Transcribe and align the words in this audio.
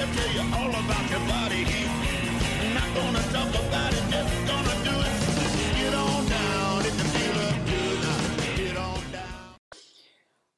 Rock 0.00 0.08
at 1.12 1.28
Night. 1.28 1.50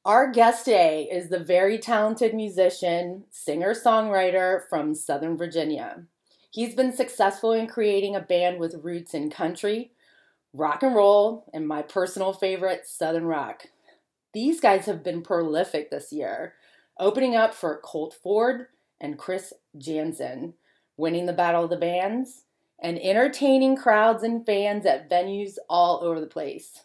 Our 0.04 0.30
guest 0.30 0.64
today 0.64 1.08
is 1.10 1.28
the 1.28 1.40
very 1.40 1.78
talented 1.78 2.34
musician, 2.34 3.24
singer 3.30 3.74
songwriter 3.74 4.60
from 4.68 4.94
Southern 4.94 5.36
Virginia. 5.36 6.04
He's 6.52 6.76
been 6.76 6.92
successful 6.92 7.52
in 7.52 7.66
creating 7.66 8.14
a 8.14 8.20
band 8.20 8.60
with 8.60 8.84
roots 8.84 9.12
in 9.12 9.28
country, 9.30 9.90
rock 10.52 10.84
and 10.84 10.94
roll, 10.94 11.50
and 11.52 11.66
my 11.66 11.82
personal 11.82 12.32
favorite, 12.32 12.86
Southern 12.86 13.24
rock. 13.24 13.66
These 14.34 14.60
guys 14.60 14.86
have 14.86 15.02
been 15.02 15.22
prolific 15.22 15.90
this 15.90 16.12
year, 16.12 16.54
opening 16.98 17.34
up 17.34 17.54
for 17.54 17.80
Colt 17.82 18.14
Ford 18.22 18.66
and 19.02 19.18
Chris 19.18 19.52
Janson, 19.76 20.54
winning 20.96 21.26
the 21.26 21.32
Battle 21.32 21.64
of 21.64 21.70
the 21.70 21.76
Bands, 21.76 22.44
and 22.78 22.98
entertaining 23.00 23.76
crowds 23.76 24.22
and 24.22 24.46
fans 24.46 24.86
at 24.86 25.10
venues 25.10 25.56
all 25.68 26.00
over 26.02 26.20
the 26.20 26.26
place. 26.26 26.84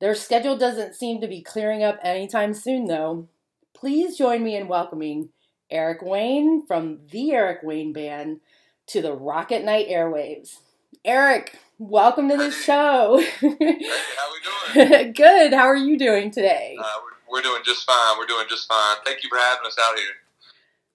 Their 0.00 0.14
schedule 0.14 0.56
doesn't 0.56 0.94
seem 0.94 1.20
to 1.20 1.28
be 1.28 1.42
clearing 1.42 1.82
up 1.82 1.98
anytime 2.02 2.54
soon, 2.54 2.86
though. 2.86 3.28
Please 3.74 4.16
join 4.16 4.42
me 4.42 4.56
in 4.56 4.66
welcoming 4.66 5.28
Eric 5.70 6.02
Wayne 6.02 6.66
from 6.66 7.00
the 7.10 7.32
Eric 7.32 7.60
Wayne 7.62 7.92
Band 7.92 8.40
to 8.88 9.02
the 9.02 9.12
Rock 9.12 9.52
at 9.52 9.64
Night 9.64 9.88
airwaves. 9.88 10.60
Eric, 11.04 11.58
welcome 11.78 12.28
to 12.28 12.36
the 12.36 12.50
show. 12.50 13.22
hey, 13.40 13.48
how 14.16 14.32
we 14.74 14.84
doing? 14.84 15.12
Good. 15.12 15.52
How 15.52 15.66
are 15.66 15.76
you 15.76 15.98
doing 15.98 16.30
today? 16.30 16.76
Uh, 16.78 16.84
we're, 17.28 17.38
we're 17.38 17.42
doing 17.42 17.62
just 17.64 17.86
fine. 17.86 18.18
We're 18.18 18.26
doing 18.26 18.46
just 18.48 18.68
fine. 18.68 18.96
Thank 19.04 19.22
you 19.22 19.28
for 19.28 19.38
having 19.38 19.66
us 19.66 19.76
out 19.80 19.96
here. 19.96 20.14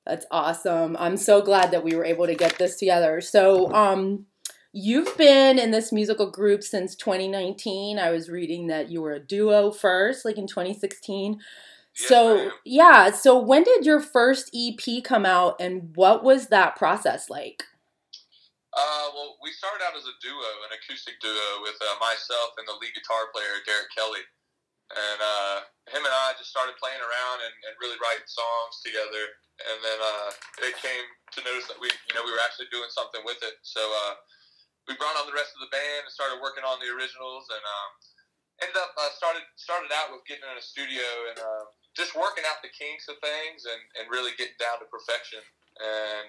That's 0.06 0.26
awesome. 0.32 0.98
I'm 1.00 1.18
so 1.18 1.42
glad 1.42 1.72
that 1.72 1.84
we 1.84 1.96
were 1.96 2.06
able 2.06 2.26
to 2.26 2.36
get 2.36 2.58
this 2.58 2.78
together. 2.78 3.22
So, 3.22 3.72
um, 3.74 4.26
You've 4.74 5.18
been 5.18 5.60
in 5.60 5.72
this 5.72 5.92
musical 5.92 6.32
group 6.32 6.64
since 6.64 6.96
2019. 6.96 8.00
I 8.00 8.10
was 8.10 8.30
reading 8.30 8.68
that 8.68 8.90
you 8.90 9.02
were 9.02 9.12
a 9.12 9.20
duo 9.20 9.70
first, 9.70 10.24
like 10.24 10.38
in 10.38 10.48
2016. 10.48 11.34
Yes, 11.34 12.08
so, 12.08 12.52
yeah, 12.64 13.12
so 13.12 13.38
when 13.38 13.64
did 13.64 13.86
your 13.86 14.00
first 14.00 14.50
EP 14.56 15.04
come 15.04 15.26
out 15.26 15.60
and 15.60 15.92
what 15.96 16.24
was 16.24 16.48
that 16.48 16.78
process 16.78 17.30
like? 17.30 17.64
Uh, 18.72 19.12
well, 19.14 19.36
we 19.44 19.52
started 19.52 19.84
out 19.84 19.98
as 19.98 20.06
a 20.06 20.16
duo, 20.24 20.40
an 20.40 20.72
acoustic 20.72 21.20
duo 21.20 21.62
with 21.62 21.76
uh, 21.82 22.00
myself 22.00 22.56
and 22.58 22.66
the 22.66 22.72
lead 22.80 22.96
guitar 22.96 23.28
player, 23.34 23.60
Derek 23.66 23.92
Kelly. 23.94 24.24
And 24.92 25.20
uh, 25.24 25.58
him 25.88 26.04
and 26.04 26.12
I 26.12 26.36
just 26.36 26.52
started 26.52 26.76
playing 26.76 27.00
around 27.00 27.38
and, 27.48 27.56
and 27.68 27.74
really 27.80 27.96
writing 28.04 28.28
songs 28.28 28.84
together. 28.84 29.24
And 29.62 29.78
then 29.80 30.00
uh, 30.02 30.30
it 30.68 30.76
came 30.84 31.06
to 31.38 31.40
notice 31.48 31.70
that 31.72 31.80
we, 31.80 31.88
you 31.88 32.14
know, 32.18 32.26
we 32.28 32.34
were 32.34 32.44
actually 32.44 32.68
doing 32.74 32.92
something 32.92 33.24
with 33.24 33.40
it. 33.46 33.56
So 33.64 33.80
uh, 33.80 34.14
we 34.90 35.00
brought 35.00 35.16
on 35.16 35.30
the 35.30 35.38
rest 35.38 35.56
of 35.56 35.64
the 35.64 35.72
band 35.72 36.10
and 36.10 36.12
started 36.12 36.44
working 36.44 36.66
on 36.68 36.82
the 36.84 36.92
originals. 36.92 37.48
And 37.48 37.64
um, 37.64 37.92
ended 38.62 38.78
up 38.78 38.94
uh, 38.94 39.12
started 39.18 39.44
started 39.58 39.90
out 39.94 40.14
with 40.14 40.22
getting 40.30 40.46
in 40.46 40.58
a 40.58 40.64
studio 40.64 41.06
and 41.34 41.38
uh, 41.42 41.66
just 41.98 42.14
working 42.14 42.46
out 42.48 42.62
the 42.62 42.72
kinks 42.72 43.10
of 43.10 43.18
things 43.20 43.66
and, 43.66 43.82
and 44.00 44.06
really 44.14 44.32
getting 44.38 44.58
down 44.62 44.80
to 44.80 44.88
perfection. 44.88 45.42
And 45.82 46.28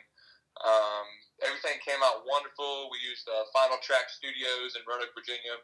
um, 0.65 1.07
everything 1.45 1.81
came 1.85 2.01
out 2.05 2.25
wonderful. 2.29 2.93
We 2.93 3.01
used 3.05 3.29
uh, 3.29 3.49
Final 3.53 3.81
Track 3.85 4.09
Studios 4.13 4.77
in 4.77 4.83
Roanoke, 4.89 5.15
Virginia, 5.17 5.57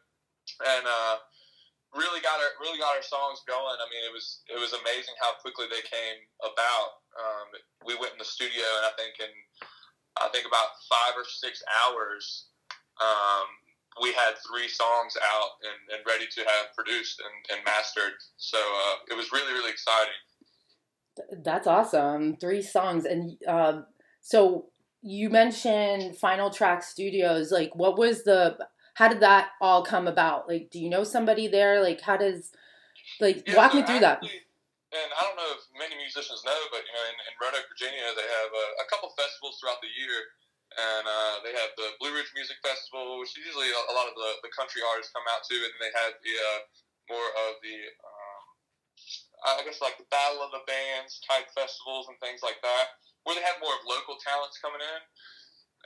and 0.65 0.85
uh, 0.85 1.17
really 1.97 2.21
got 2.21 2.37
our 2.37 2.53
really 2.61 2.79
got 2.79 2.97
our 2.97 3.05
songs 3.05 3.41
going. 3.49 3.79
I 3.79 3.87
mean, 3.89 4.05
it 4.05 4.13
was 4.13 4.45
it 4.49 4.59
was 4.61 4.77
amazing 4.77 5.17
how 5.21 5.39
quickly 5.41 5.67
they 5.71 5.85
came 5.85 6.21
about. 6.41 6.91
Um, 7.17 7.47
we 7.85 7.97
went 7.97 8.13
in 8.17 8.21
the 8.21 8.29
studio, 8.29 8.67
and 8.81 8.85
I 8.89 8.93
think 8.97 9.17
in 9.21 9.33
I 10.21 10.29
think 10.29 10.45
about 10.45 10.75
five 10.91 11.15
or 11.17 11.25
six 11.25 11.63
hours, 11.85 12.51
um, 13.01 13.47
we 14.03 14.13
had 14.13 14.35
three 14.43 14.67
songs 14.67 15.15
out 15.17 15.63
and, 15.63 15.79
and 15.95 16.01
ready 16.07 16.27
to 16.27 16.43
have 16.43 16.75
produced 16.75 17.23
and, 17.23 17.37
and 17.55 17.65
mastered. 17.65 18.19
So 18.37 18.59
uh, 18.59 18.97
it 19.11 19.17
was 19.17 19.33
really 19.33 19.53
really 19.53 19.71
exciting. 19.71 20.21
That's 21.43 21.67
awesome. 21.67 22.37
Three 22.37 22.63
songs. 22.63 23.05
And 23.05 23.37
um, 23.47 23.87
so 24.21 24.67
you 25.03 25.31
mentioned 25.31 26.17
Final 26.17 26.51
Track 26.51 26.83
Studios. 26.83 27.51
Like, 27.51 27.75
what 27.75 27.99
was 27.99 28.25
the, 28.25 28.57
how 28.99 29.07
did 29.07 29.23
that 29.23 29.55
all 29.63 29.87
come 29.87 30.11
about? 30.11 30.51
Like, 30.51 30.75
do 30.75 30.83
you 30.83 30.91
know 30.91 31.07
somebody 31.07 31.47
there? 31.47 31.79
Like, 31.79 32.03
how 32.03 32.19
does, 32.19 32.51
like, 33.23 33.47
Yeah, 33.47 33.55
walk 33.55 33.71
so 33.71 33.79
me 33.79 33.87
through 33.87 34.03
that. 34.03 34.19
And 34.27 35.11
I 35.15 35.21
don't 35.23 35.39
know 35.39 35.55
if 35.55 35.63
many 35.79 35.95
musicians 35.95 36.43
know, 36.43 36.59
but 36.75 36.83
you 36.83 36.91
know, 36.91 37.05
in, 37.07 37.17
in 37.31 37.33
Roanoke, 37.39 37.71
Virginia, 37.71 38.11
they 38.19 38.27
have 38.27 38.51
a, 38.51 38.67
a 38.83 38.87
couple 38.91 39.15
festivals 39.15 39.63
throughout 39.63 39.79
the 39.87 39.93
year, 39.95 40.17
and 40.75 41.05
uh, 41.07 41.35
they 41.47 41.55
have 41.55 41.71
the 41.79 41.95
Blue 42.03 42.11
Ridge 42.11 42.33
Music 42.35 42.59
Festival, 42.59 43.23
which 43.23 43.39
usually 43.39 43.71
a, 43.71 43.81
a 43.87 43.95
lot 43.95 44.11
of 44.11 44.19
the, 44.19 44.31
the 44.43 44.51
country 44.51 44.83
artists 44.83 45.15
come 45.15 45.29
out 45.31 45.47
to, 45.47 45.55
and 45.55 45.71
then 45.77 45.81
they 45.85 45.95
have 45.95 46.19
the 46.19 46.35
uh, 46.35 46.61
more 47.15 47.29
of 47.47 47.61
the, 47.63 47.77
um, 48.03 48.43
I 49.47 49.63
guess 49.63 49.79
like 49.79 50.01
the 50.01 50.09
Battle 50.11 50.43
of 50.43 50.51
the 50.51 50.65
Bands 50.67 51.23
type 51.23 51.47
festivals 51.55 52.11
and 52.11 52.19
things 52.19 52.43
like 52.43 52.59
that, 52.67 52.99
where 53.29 53.39
they 53.39 53.45
have 53.47 53.63
more 53.63 53.77
of 53.77 53.87
local 53.87 54.19
talents 54.19 54.59
coming 54.59 54.83
in, 54.83 55.01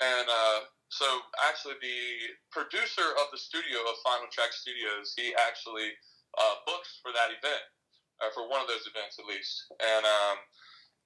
and 0.01 0.27
uh, 0.31 0.59
so 0.93 1.09
actually 1.49 1.81
the 1.81 2.37
producer 2.53 3.17
of 3.17 3.33
the 3.33 3.41
studio 3.41 3.81
of 3.89 3.97
Final 4.05 4.29
Track 4.29 4.53
Studios, 4.53 5.17
he 5.17 5.33
actually 5.41 5.89
uh, 6.37 6.61
books 6.69 7.01
for 7.01 7.17
that 7.17 7.33
event 7.33 7.65
uh, 8.21 8.29
for 8.37 8.45
one 8.45 8.61
of 8.61 8.69
those 8.69 8.85
events 8.85 9.17
at 9.17 9.25
least. 9.25 9.73
And 9.81 10.05
um, 10.05 10.37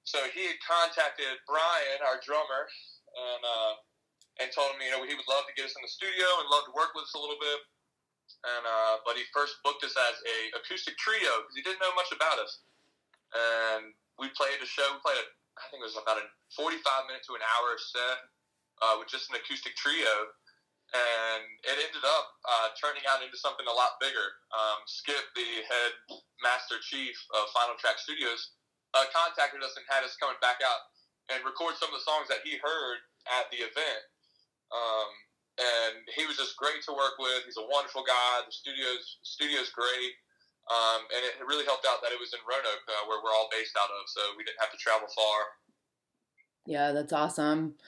so 0.03 0.19
he 0.35 0.43
had 0.43 0.59
contacted 0.59 1.39
Brian, 1.47 2.03
our 2.03 2.19
drummer, 2.19 2.67
and 3.15 3.41
uh, 3.47 3.73
and 4.43 4.51
told 4.51 4.75
him, 4.75 4.83
you 4.83 4.91
know, 4.91 5.07
he 5.07 5.15
would 5.15 5.31
love 5.31 5.47
to 5.47 5.55
get 5.55 5.71
us 5.71 5.73
in 5.79 5.81
the 5.81 5.89
studio 5.89 6.27
and 6.43 6.51
love 6.51 6.67
to 6.67 6.75
work 6.75 6.91
with 6.91 7.07
us 7.07 7.15
a 7.15 7.21
little 7.23 7.39
bit. 7.39 7.59
And 8.43 8.63
uh, 8.67 8.99
but 9.07 9.15
he 9.15 9.23
first 9.31 9.55
booked 9.63 9.87
us 9.87 9.95
as 9.95 10.15
a 10.19 10.37
acoustic 10.59 10.99
trio 10.99 11.47
because 11.47 11.55
he 11.55 11.63
didn't 11.63 11.79
know 11.79 11.95
much 11.95 12.11
about 12.11 12.43
us. 12.43 12.59
And 13.31 13.95
we 14.19 14.27
played 14.35 14.59
a 14.59 14.67
show. 14.67 14.83
We 14.91 14.99
played, 14.99 15.19
a, 15.23 15.25
I 15.55 15.63
think 15.71 15.79
it 15.79 15.87
was 15.87 15.95
about 15.95 16.19
a 16.19 16.27
45 16.59 16.75
minute 17.07 17.23
to 17.31 17.39
an 17.39 17.43
hour 17.55 17.79
set 17.79 18.35
uh, 18.81 18.95
with 18.99 19.09
just 19.09 19.29
an 19.29 19.37
acoustic 19.37 19.75
trio 19.75 20.31
and 20.95 21.43
it 21.67 21.75
ended 21.75 22.05
up 22.07 22.27
uh, 22.47 22.71
turning 22.79 23.03
out 23.11 23.19
into 23.19 23.35
something 23.35 23.67
a 23.67 23.75
lot 23.75 23.99
bigger. 23.99 24.39
Um, 24.55 24.79
Skip, 24.87 25.19
the 25.35 25.67
head 25.67 25.93
master 26.39 26.79
chief 26.79 27.17
of 27.35 27.51
Final 27.51 27.75
Track 27.75 27.99
Studios, 27.99 28.55
uh, 28.95 29.03
contacted 29.11 29.59
us 29.59 29.75
and 29.75 29.83
had 29.91 30.07
us 30.07 30.15
coming 30.15 30.39
back 30.39 30.63
out 30.63 30.81
and 31.27 31.43
record 31.43 31.75
some 31.75 31.91
of 31.91 31.99
the 31.99 32.07
songs 32.07 32.31
that 32.31 32.39
he 32.47 32.55
heard 32.55 33.03
at 33.27 33.51
the 33.51 33.67
event. 33.67 34.03
Um, 34.71 35.09
and 35.59 35.95
he 36.15 36.23
was 36.23 36.39
just 36.39 36.55
great 36.55 36.79
to 36.87 36.95
work 36.95 37.19
with. 37.19 37.43
He's 37.43 37.59
a 37.59 37.67
wonderful 37.67 38.07
guy. 38.07 38.47
The 38.47 38.53
studio's 38.53 39.19
studio's 39.27 39.73
great. 39.75 40.15
Um, 40.71 41.03
and 41.11 41.23
it 41.23 41.43
really 41.47 41.67
helped 41.67 41.87
out 41.87 42.03
that 42.03 42.11
it 42.11 42.19
was 42.19 42.31
in 42.35 42.43
Roanoke, 42.43 42.83
uh, 42.87 43.07
where 43.07 43.23
we're 43.23 43.31
all 43.31 43.47
based 43.51 43.75
out 43.79 43.87
of, 43.87 44.03
so 44.11 44.19
we 44.35 44.43
didn't 44.43 44.59
have 44.59 44.71
to 44.71 44.79
travel 44.79 45.07
far. 45.07 45.39
Yeah, 46.67 46.91
that's 46.91 47.15
awesome. 47.15 47.79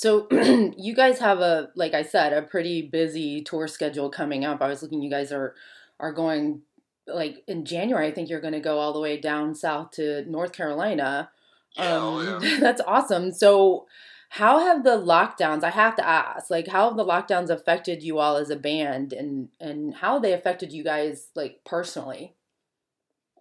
So 0.00 0.26
you 0.78 0.94
guys 0.94 1.18
have 1.18 1.40
a 1.40 1.68
like 1.74 1.92
I 1.92 2.02
said, 2.04 2.32
a 2.32 2.40
pretty 2.40 2.80
busy 2.80 3.42
tour 3.42 3.68
schedule 3.68 4.08
coming 4.08 4.46
up. 4.46 4.62
I 4.62 4.68
was 4.68 4.82
looking 4.82 5.02
you 5.02 5.10
guys 5.10 5.30
are 5.30 5.54
are 5.98 6.10
going 6.10 6.62
like 7.06 7.44
in 7.46 7.66
January, 7.66 8.06
I 8.06 8.10
think 8.10 8.30
you're 8.30 8.40
gonna 8.40 8.60
go 8.60 8.78
all 8.78 8.94
the 8.94 8.98
way 9.00 9.18
down 9.20 9.54
south 9.54 9.90
to 9.92 10.24
North 10.24 10.52
Carolina. 10.52 11.30
Oh, 11.76 12.36
Um, 12.36 12.42
yeah. 12.42 12.56
that's 12.60 12.80
awesome. 12.86 13.30
So 13.30 13.86
how 14.30 14.60
have 14.60 14.84
the 14.84 14.96
lockdowns 14.96 15.62
I 15.64 15.70
have 15.70 15.96
to 15.96 16.08
ask, 16.08 16.48
like 16.50 16.68
how 16.68 16.88
have 16.88 16.96
the 16.96 17.04
lockdowns 17.04 17.50
affected 17.50 18.02
you 18.02 18.18
all 18.18 18.36
as 18.38 18.48
a 18.48 18.56
band 18.56 19.12
and 19.12 19.50
and 19.60 19.96
how 19.96 20.14
have 20.14 20.22
they 20.22 20.32
affected 20.32 20.72
you 20.72 20.82
guys 20.82 21.28
like 21.34 21.60
personally? 21.66 22.36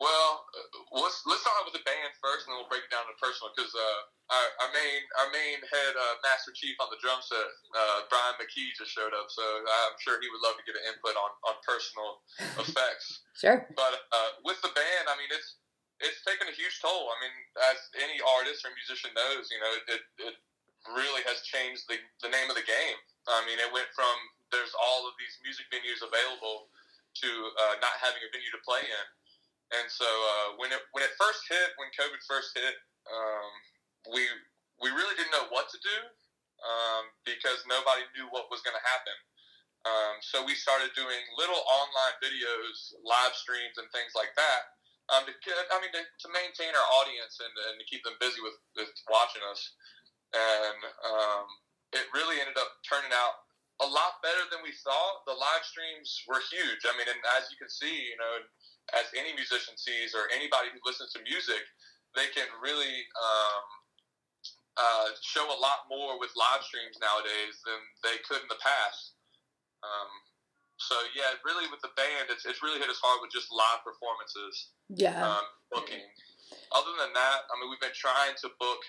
Well, 0.01 0.45
let's 0.93 1.21
let's 1.29 1.41
start 1.45 1.61
with 1.65 1.77
the 1.77 1.85
band 1.85 2.11
first, 2.17 2.45
and 2.45 2.53
then 2.53 2.57
we'll 2.61 2.71
break 2.71 2.85
it 2.85 2.91
down 2.91 3.05
to 3.05 3.15
personal. 3.21 3.53
Because 3.53 3.73
uh, 3.73 4.33
our, 4.33 4.47
our 4.65 4.71
main 4.73 5.01
our 5.21 5.29
main 5.29 5.59
head 5.61 5.93
uh, 5.93 6.15
master 6.25 6.53
chief 6.53 6.77
on 6.81 6.89
the 6.89 6.99
drum 7.01 7.21
set, 7.21 7.49
uh, 7.73 8.05
Brian 8.09 8.37
McKee, 8.41 8.73
just 8.73 8.93
showed 8.93 9.13
up. 9.13 9.29
So 9.29 9.43
I'm 9.43 9.97
sure 10.01 10.17
he 10.17 10.29
would 10.29 10.41
love 10.41 10.57
to 10.57 10.65
get 10.65 10.77
an 10.77 10.85
input 10.89 11.13
on 11.13 11.31
on 11.49 11.55
personal 11.65 12.23
effects. 12.61 13.25
Sure. 13.39 13.63
But 13.71 13.95
uh, 14.11 14.43
with 14.43 14.59
the 14.59 14.67
band, 14.75 15.07
I 15.07 15.15
mean, 15.15 15.31
it's 15.31 15.63
it's 16.03 16.19
taken 16.27 16.51
a 16.51 16.55
huge 16.55 16.75
toll. 16.83 17.07
I 17.07 17.15
mean, 17.23 17.35
as 17.71 17.79
any 17.95 18.19
artist 18.35 18.67
or 18.67 18.71
musician 18.75 19.15
knows, 19.15 19.47
you 19.47 19.63
know, 19.63 19.71
it, 19.95 20.03
it 20.27 20.35
really 20.95 21.23
has 21.27 21.43
changed 21.43 21.87
the, 21.91 21.99
the 22.23 22.31
name 22.31 22.47
of 22.47 22.55
the 22.55 22.67
game. 22.67 22.99
I 23.27 23.43
mean, 23.47 23.59
it 23.59 23.71
went 23.71 23.87
from 23.95 24.11
there's 24.51 24.73
all 24.75 25.05
of 25.05 25.13
these 25.19 25.39
music 25.45 25.67
venues 25.69 26.01
available 26.01 26.71
to 27.23 27.29
uh, 27.29 27.75
not 27.83 27.95
having 27.99 28.23
a 28.23 28.29
venue 28.31 28.49
to 28.55 28.61
play 28.63 28.81
in. 28.81 29.05
And 29.75 29.85
so 29.89 30.07
uh, 30.07 30.47
when 30.57 30.73
it 30.73 30.81
when 30.95 31.05
it 31.05 31.13
first 31.19 31.45
hit, 31.45 31.77
when 31.77 31.93
COVID 31.93 32.21
first 32.25 32.57
hit, 32.57 32.75
um, 33.09 33.51
we 34.15 34.25
we 34.81 34.89
really 34.89 35.13
didn't 35.19 35.33
know 35.35 35.49
what 35.53 35.69
to 35.69 35.77
do 35.81 35.97
um, 36.65 37.03
because 37.27 37.61
nobody 37.69 38.05
knew 38.17 38.25
what 38.33 38.49
was 38.49 38.63
going 38.65 38.77
to 38.77 38.85
happen. 38.85 39.17
Um, 39.87 40.15
so 40.19 40.43
we 40.43 40.55
started 40.59 40.91
doing 40.97 41.21
little 41.39 41.61
online 41.69 42.15
videos, 42.19 42.97
live 42.99 43.31
streams, 43.31 43.79
and 43.79 43.87
things 43.95 44.11
like 44.11 44.35
that. 44.35 44.61
Um, 45.09 45.25
to, 45.25 45.33
I 45.33 45.77
mean, 45.81 45.89
to, 45.95 46.03
to 46.03 46.27
maintain 46.29 46.69
our 46.75 46.87
audience 47.01 47.39
and, 47.41 47.53
and 47.71 47.75
to 47.81 47.85
keep 47.87 48.03
them 48.05 48.13
busy 48.21 48.43
with, 48.43 48.59
with 48.77 48.91
watching 49.09 49.41
us 49.49 49.61
and 50.33 50.79
um, 51.09 51.45
it 51.93 52.05
really 52.13 52.37
ended 52.37 52.57
up 52.57 52.69
turning 52.85 53.09
out 53.13 53.49
a 53.81 53.87
lot 53.87 54.21
better 54.21 54.43
than 54.51 54.61
we 54.61 54.75
thought. 54.83 55.25
The 55.25 55.33
live 55.33 55.63
streams 55.65 56.21
were 56.27 56.43
huge. 56.51 56.85
I 56.85 56.93
mean, 56.99 57.09
and 57.09 57.21
as 57.39 57.49
you 57.49 57.57
can 57.57 57.71
see, 57.71 58.13
you 58.13 58.17
know, 58.19 58.45
as 58.97 59.09
any 59.13 59.33
musician 59.35 59.77
sees 59.77 60.13
or 60.13 60.29
anybody 60.33 60.73
who 60.73 60.79
listens 60.85 61.13
to 61.13 61.21
music, 61.25 61.61
they 62.17 62.29
can 62.33 62.49
really 62.61 63.05
um, 63.17 63.67
uh, 64.77 65.09
show 65.21 65.45
a 65.45 65.59
lot 65.59 65.85
more 65.91 66.17
with 66.17 66.31
live 66.33 66.63
streams 66.65 66.97
nowadays 66.97 67.61
than 67.67 67.79
they 68.01 68.17
could 68.25 68.41
in 68.41 68.49
the 68.49 68.61
past. 68.61 69.19
Um, 69.83 70.09
so 70.79 70.95
yeah, 71.11 71.35
really 71.43 71.67
with 71.67 71.83
the 71.83 71.91
band, 71.99 72.31
it's, 72.31 72.47
it's 72.47 72.63
really 72.63 72.79
hit 72.79 72.87
us 72.87 73.03
hard 73.03 73.19
with 73.19 73.29
just 73.35 73.51
live 73.51 73.83
performances. 73.83 74.71
Yeah. 74.87 75.19
Um, 75.19 75.45
booking. 75.69 76.07
Other 76.73 76.93
than 76.97 77.13
that, 77.13 77.39
I 77.51 77.53
mean, 77.59 77.69
we've 77.69 77.83
been 77.83 77.93
trying 77.93 78.33
to 78.41 78.49
book 78.57 78.81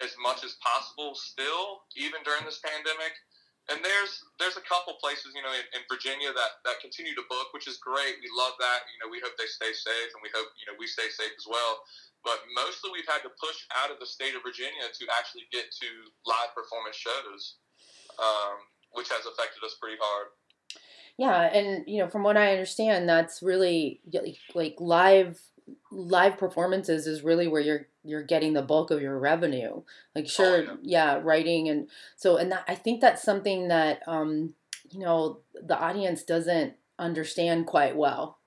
as 0.00 0.14
much 0.20 0.44
as 0.44 0.56
possible 0.60 1.16
still, 1.16 1.84
even 1.96 2.20
during 2.24 2.44
this 2.44 2.60
pandemic. 2.62 3.12
And 3.70 3.78
there's 3.86 4.18
there's 4.42 4.58
a 4.58 4.66
couple 4.66 4.98
places, 4.98 5.30
you 5.30 5.46
know, 5.46 5.54
in, 5.54 5.62
in 5.78 5.86
Virginia 5.86 6.34
that, 6.34 6.58
that 6.66 6.82
continue 6.82 7.14
to 7.14 7.22
book, 7.30 7.54
which 7.54 7.70
is 7.70 7.78
great. 7.78 8.18
We 8.18 8.26
love 8.34 8.58
that. 8.58 8.90
You 8.90 8.98
know, 8.98 9.06
we 9.06 9.22
hope 9.22 9.38
they 9.38 9.46
stay 9.46 9.70
safe, 9.70 10.10
and 10.10 10.20
we 10.26 10.30
hope 10.34 10.50
you 10.58 10.66
know 10.66 10.74
we 10.74 10.90
stay 10.90 11.06
safe 11.06 11.30
as 11.30 11.46
well. 11.46 11.86
But 12.26 12.42
mostly, 12.52 12.90
we've 12.90 13.08
had 13.08 13.22
to 13.22 13.32
push 13.38 13.62
out 13.78 13.94
of 13.94 14.02
the 14.02 14.10
state 14.10 14.34
of 14.34 14.42
Virginia 14.42 14.90
to 14.90 15.04
actually 15.14 15.46
get 15.54 15.70
to 15.70 15.88
live 16.26 16.50
performance 16.52 16.98
shows, 16.98 17.62
um, 18.18 18.58
which 18.92 19.08
has 19.08 19.22
affected 19.24 19.62
us 19.62 19.78
pretty 19.78 19.96
hard. 20.02 20.34
Yeah, 21.14 21.52
and 21.52 21.86
you 21.86 22.02
know, 22.02 22.08
from 22.08 22.26
what 22.26 22.36
I 22.36 22.52
understand, 22.52 23.08
that's 23.08 23.38
really 23.38 24.02
like 24.54 24.76
live 24.82 25.38
live 25.90 26.38
performances 26.38 27.06
is 27.06 27.22
really 27.22 27.48
where 27.48 27.60
you're 27.60 27.86
you're 28.02 28.22
getting 28.22 28.52
the 28.54 28.62
bulk 28.62 28.90
of 28.90 29.02
your 29.02 29.18
revenue. 29.18 29.82
Like 30.14 30.24
oh, 30.26 30.28
sure, 30.28 30.56
oh, 30.56 30.78
yeah. 30.82 31.14
yeah. 31.14 31.20
writing 31.22 31.68
and 31.68 31.88
so 32.16 32.36
and 32.36 32.52
that, 32.52 32.64
I 32.68 32.74
think 32.74 33.00
that's 33.00 33.22
something 33.22 33.68
that 33.68 34.00
um 34.06 34.54
you 34.90 35.00
know 35.00 35.40
the 35.54 35.78
audience 35.78 36.22
doesn't 36.22 36.74
understand 36.98 37.66
quite 37.66 37.96
well. 37.96 38.38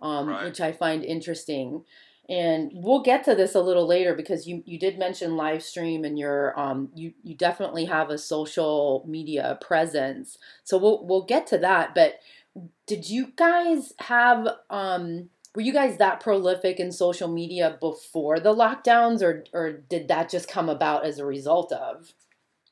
Um, 0.00 0.28
right. 0.28 0.44
which 0.44 0.60
I 0.60 0.70
find 0.70 1.04
interesting. 1.04 1.84
And 2.28 2.70
we'll 2.72 3.02
get 3.02 3.24
to 3.24 3.34
this 3.34 3.56
a 3.56 3.60
little 3.60 3.86
later 3.86 4.14
because 4.14 4.46
you, 4.46 4.62
you 4.64 4.78
did 4.78 4.96
mention 4.98 5.36
live 5.36 5.62
stream 5.62 6.04
and 6.04 6.18
your 6.18 6.58
um 6.58 6.90
you, 6.94 7.14
you 7.22 7.34
definitely 7.34 7.86
have 7.86 8.10
a 8.10 8.18
social 8.18 9.04
media 9.08 9.58
presence. 9.60 10.38
So 10.62 10.78
we'll 10.78 11.06
we'll 11.06 11.24
get 11.24 11.46
to 11.48 11.58
that. 11.58 11.94
But 11.94 12.20
did 12.86 13.08
you 13.08 13.32
guys 13.36 13.92
have 14.00 14.46
um 14.70 15.30
were 15.54 15.62
you 15.62 15.72
guys 15.72 15.96
that 15.98 16.20
prolific 16.20 16.78
in 16.78 16.92
social 16.92 17.28
media 17.28 17.76
before 17.80 18.38
the 18.40 18.54
lockdowns 18.54 19.22
or 19.22 19.44
or 19.52 19.72
did 19.72 20.08
that 20.08 20.28
just 20.28 20.48
come 20.48 20.68
about 20.68 21.04
as 21.04 21.18
a 21.18 21.26
result 21.26 21.72
of? 21.72 22.12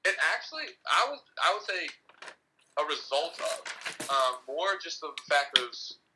It 0.05 0.15
actually 0.35 0.71
i 0.87 1.11
would 1.11 1.19
i 1.43 1.53
would 1.53 1.67
say 1.67 1.89
a 2.79 2.85
result 2.85 3.41
of 3.41 4.09
um, 4.11 4.35
more 4.47 4.79
just 4.83 5.01
the 5.01 5.11
fact 5.29 5.59
of 5.59 5.65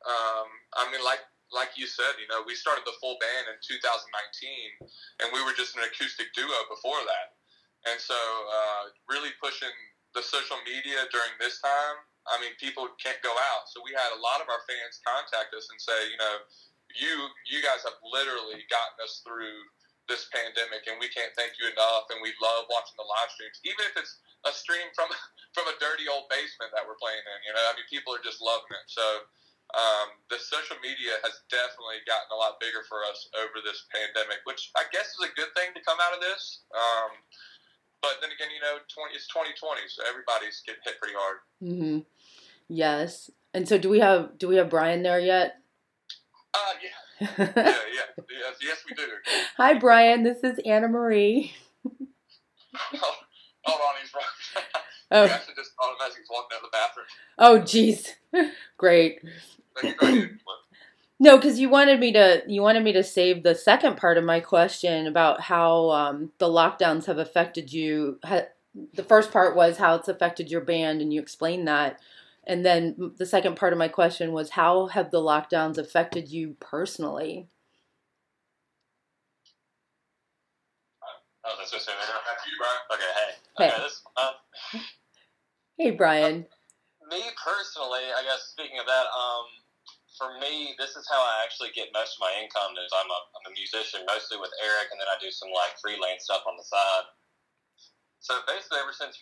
um, 0.07 0.47
i 0.77 0.87
mean 0.91 1.03
like 1.03 1.19
like 1.51 1.75
you 1.75 1.85
said 1.85 2.15
you 2.21 2.27
know 2.31 2.39
we 2.47 2.55
started 2.55 2.85
the 2.85 2.95
full 3.01 3.17
band 3.19 3.51
in 3.51 3.57
2019 3.59 4.87
and 5.21 5.29
we 5.29 5.43
were 5.45 5.53
just 5.53 5.77
an 5.77 5.85
acoustic 5.85 6.33
duo 6.33 6.57
before 6.69 6.97
that. 7.05 7.37
And 7.85 7.97
so 8.01 8.17
uh, 8.17 8.93
really 9.09 9.33
pushing 9.41 9.73
the 10.13 10.21
social 10.21 10.57
media 10.65 11.05
during 11.09 11.33
this 11.39 11.61
time 11.61 11.97
I 12.29 12.37
mean, 12.37 12.53
people 12.61 12.85
can't 13.01 13.17
go 13.25 13.33
out. 13.33 13.65
So 13.71 13.81
we 13.81 13.93
had 13.97 14.13
a 14.13 14.19
lot 14.21 14.43
of 14.43 14.47
our 14.49 14.61
fans 14.69 15.01
contact 15.01 15.55
us 15.57 15.65
and 15.73 15.79
say, 15.81 15.99
you 16.13 16.19
know, 16.21 16.35
you 16.93 17.11
you 17.47 17.59
guys 17.63 17.81
have 17.87 17.97
literally 18.03 18.61
gotten 18.67 18.97
us 19.01 19.23
through 19.23 19.57
this 20.09 20.27
pandemic, 20.33 20.85
and 20.91 20.99
we 20.99 21.07
can't 21.07 21.31
thank 21.39 21.55
you 21.55 21.71
enough. 21.71 22.11
And 22.11 22.19
we 22.19 22.35
love 22.43 22.67
watching 22.67 22.97
the 22.99 23.07
live 23.07 23.31
streams, 23.31 23.57
even 23.63 23.83
if 23.87 23.95
it's 23.95 24.19
a 24.45 24.51
stream 24.53 24.91
from 24.93 25.09
from 25.55 25.65
a 25.71 25.75
dirty 25.79 26.05
old 26.11 26.27
basement 26.29 26.75
that 26.75 26.83
we're 26.83 26.99
playing 26.99 27.23
in. 27.23 27.39
You 27.47 27.53
know, 27.55 27.63
I 27.63 27.73
mean, 27.79 27.87
people 27.89 28.13
are 28.13 28.23
just 28.23 28.39
loving 28.43 28.75
it. 28.75 28.87
So. 28.89 29.05
Um, 29.71 30.19
the 30.27 30.35
social 30.35 30.75
media 30.83 31.15
has 31.23 31.47
definitely 31.47 32.03
gotten 32.03 32.27
a 32.35 32.35
lot 32.35 32.59
bigger 32.59 32.83
for 32.91 33.07
us 33.07 33.31
over 33.39 33.63
this 33.63 33.87
pandemic, 33.87 34.43
which 34.43 34.67
I 34.75 34.83
guess 34.91 35.15
is 35.15 35.23
a 35.23 35.31
good 35.31 35.47
thing 35.55 35.71
to 35.71 35.79
come 35.87 35.95
out 35.95 36.11
of 36.11 36.19
this. 36.19 36.67
Um, 36.75 37.15
but 38.01 38.17
then 38.21 38.31
again, 38.31 38.49
you 38.53 38.61
know, 38.61 38.81
20, 38.89 39.15
it's 39.15 39.27
2020, 39.27 39.81
so 39.87 40.03
everybody's 40.09 40.61
getting 40.65 40.81
hit 40.83 40.99
pretty 40.99 41.15
hard. 41.17 41.37
Mm-hmm. 41.63 41.99
Yes. 42.67 43.29
And 43.53 43.67
so, 43.67 43.77
do 43.77 43.89
we 43.89 43.99
have 43.99 44.37
do 44.37 44.47
we 44.47 44.55
have 44.55 44.69
Brian 44.69 45.03
there 45.03 45.19
yet? 45.19 45.57
Uh, 46.53 46.73
yeah. 46.81 47.27
yeah, 47.37 47.53
yeah, 47.55 48.23
yes, 48.29 48.55
yes, 48.61 48.77
we 48.89 48.95
do. 48.95 49.03
Hi, 49.57 49.73
Brian. 49.75 50.23
This 50.23 50.39
is 50.43 50.59
Anna 50.65 50.87
Marie. 50.87 51.53
oh, 51.85 51.91
hold 53.63 53.81
on, 53.81 53.95
he's 54.01 54.13
right. 54.13 54.63
oh. 55.11 55.27
He 55.27 55.31
actually 55.31 55.53
just 55.55 55.71
automatically 55.79 56.23
walking 56.31 56.57
out 56.57 56.63
the 56.63 56.69
bathroom. 56.71 57.05
Oh, 57.37 57.59
jeez. 57.59 58.15
Great. 58.77 59.19
No, 61.21 61.37
because 61.37 61.59
you 61.59 61.69
wanted 61.69 61.99
me 61.99 62.11
to 62.13 62.41
you 62.47 62.63
wanted 62.63 62.83
me 62.83 62.93
to 62.93 63.03
save 63.03 63.43
the 63.43 63.53
second 63.53 63.95
part 63.95 64.17
of 64.17 64.23
my 64.23 64.39
question 64.39 65.05
about 65.05 65.39
how 65.39 65.91
um, 65.91 66.31
the 66.39 66.47
lockdowns 66.47 67.05
have 67.05 67.19
affected 67.19 67.71
you. 67.71 68.17
the 68.95 69.03
first 69.03 69.31
part 69.31 69.55
was 69.55 69.77
how 69.77 69.93
it's 69.93 70.07
affected 70.07 70.49
your 70.49 70.61
band, 70.61 70.99
and 70.99 71.13
you 71.13 71.21
explained 71.21 71.67
that. 71.67 71.99
And 72.47 72.65
then 72.65 73.11
the 73.19 73.27
second 73.27 73.55
part 73.55 73.71
of 73.71 73.77
my 73.77 73.87
question 73.87 74.31
was 74.31 74.49
how 74.49 74.87
have 74.87 75.11
the 75.11 75.19
lockdowns 75.19 75.77
affected 75.77 76.27
you 76.29 76.55
personally? 76.59 77.47
Oh, 81.45 81.53
that's 81.59 81.69
just 81.69 81.87
After 81.87 82.49
you, 82.49 82.57
Brian. 82.57 82.81
Okay, 82.95 83.11
hey. 83.15 83.33
Hey. 83.59 83.73
Okay, 83.75 83.83
this, 83.83 84.01
um, 84.17 84.81
hey, 85.77 85.91
Brian. 85.91 86.47
Uh, 87.05 87.09
me 87.15 87.21
personally, 87.37 88.09
I 88.17 88.23
guess 88.23 88.49
speaking 88.57 88.79
of 88.79 88.87
that, 88.87 89.05
um, 89.13 89.60
for 90.21 90.37
me, 90.37 90.77
this 90.77 90.93
is 90.93 91.09
how 91.09 91.17
I 91.17 91.41
actually 91.41 91.73
get 91.73 91.89
most 91.97 92.13
of 92.13 92.21
my 92.21 92.29
income. 92.37 92.77
Is 92.77 92.93
I'm 92.93 93.09
a 93.09 93.19
I'm 93.41 93.49
a 93.49 93.57
musician 93.57 94.05
mostly 94.05 94.37
with 94.37 94.53
Eric, 94.61 94.93
and 94.93 95.01
then 95.01 95.09
I 95.09 95.17
do 95.17 95.33
some 95.33 95.49
like 95.49 95.73
freelance 95.81 96.29
stuff 96.29 96.45
on 96.45 96.61
the 96.61 96.67
side. 96.69 97.09
So 98.21 98.37
basically, 98.45 98.85
ever 98.85 98.93
since 98.93 99.17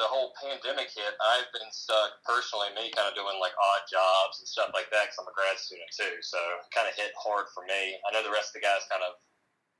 the 0.00 0.08
whole 0.08 0.32
pandemic 0.40 0.88
hit, 0.88 1.12
I've 1.20 1.52
been 1.52 1.68
stuck 1.68 2.24
personally, 2.24 2.72
me 2.72 2.88
kind 2.96 3.04
of 3.04 3.12
doing 3.12 3.36
like 3.36 3.52
odd 3.60 3.84
jobs 3.84 4.40
and 4.40 4.48
stuff 4.48 4.72
like 4.72 4.88
that 4.88 5.12
because 5.12 5.20
I'm 5.20 5.28
a 5.28 5.36
grad 5.36 5.60
student 5.60 5.92
too. 5.92 6.24
So 6.24 6.40
it 6.56 6.72
kind 6.72 6.88
of 6.88 6.96
hit 6.96 7.12
hard 7.20 7.52
for 7.52 7.68
me. 7.68 8.00
I 8.00 8.16
know 8.16 8.24
the 8.24 8.32
rest 8.32 8.56
of 8.56 8.64
the 8.64 8.64
guys 8.64 8.88
kind 8.88 9.04
of 9.04 9.20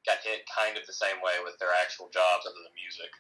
got 0.04 0.20
hit 0.20 0.44
kind 0.44 0.76
of 0.76 0.84
the 0.84 0.92
same 0.92 1.24
way 1.24 1.40
with 1.40 1.56
their 1.56 1.72
actual 1.72 2.12
jobs 2.12 2.44
other 2.44 2.60
than 2.60 2.76
music. 2.76 3.12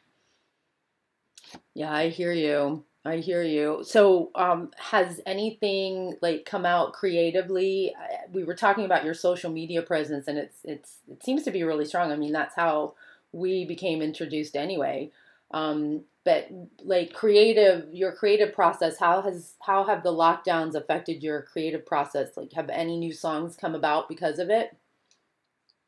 Yeah, 1.72 1.88
I 1.88 2.12
hear 2.12 2.36
you. 2.36 2.84
I 3.04 3.16
hear 3.16 3.42
you. 3.42 3.82
So, 3.82 4.30
um, 4.34 4.72
has 4.76 5.20
anything 5.24 6.16
like 6.20 6.44
come 6.44 6.66
out 6.66 6.92
creatively? 6.92 7.94
We 8.30 8.44
were 8.44 8.54
talking 8.54 8.84
about 8.84 9.04
your 9.04 9.14
social 9.14 9.50
media 9.50 9.80
presence, 9.80 10.28
and 10.28 10.36
it's 10.36 10.58
it's 10.64 10.98
it 11.10 11.22
seems 11.24 11.42
to 11.44 11.50
be 11.50 11.62
really 11.62 11.86
strong. 11.86 12.12
I 12.12 12.16
mean, 12.16 12.32
that's 12.32 12.54
how 12.54 12.94
we 13.32 13.64
became 13.64 14.02
introduced 14.02 14.54
anyway. 14.54 15.10
Um, 15.52 16.02
but 16.24 16.48
like 16.84 17.14
creative, 17.14 17.92
your 17.92 18.12
creative 18.12 18.52
process. 18.52 18.98
How 18.98 19.22
has 19.22 19.54
how 19.60 19.84
have 19.84 20.02
the 20.02 20.12
lockdowns 20.12 20.74
affected 20.74 21.22
your 21.22 21.40
creative 21.42 21.86
process? 21.86 22.36
Like, 22.36 22.52
have 22.52 22.68
any 22.68 22.98
new 22.98 23.14
songs 23.14 23.56
come 23.56 23.74
about 23.74 24.10
because 24.10 24.38
of 24.38 24.50
it? 24.50 24.76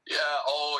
Yeah. 0.07 0.17
Oh, 0.47 0.72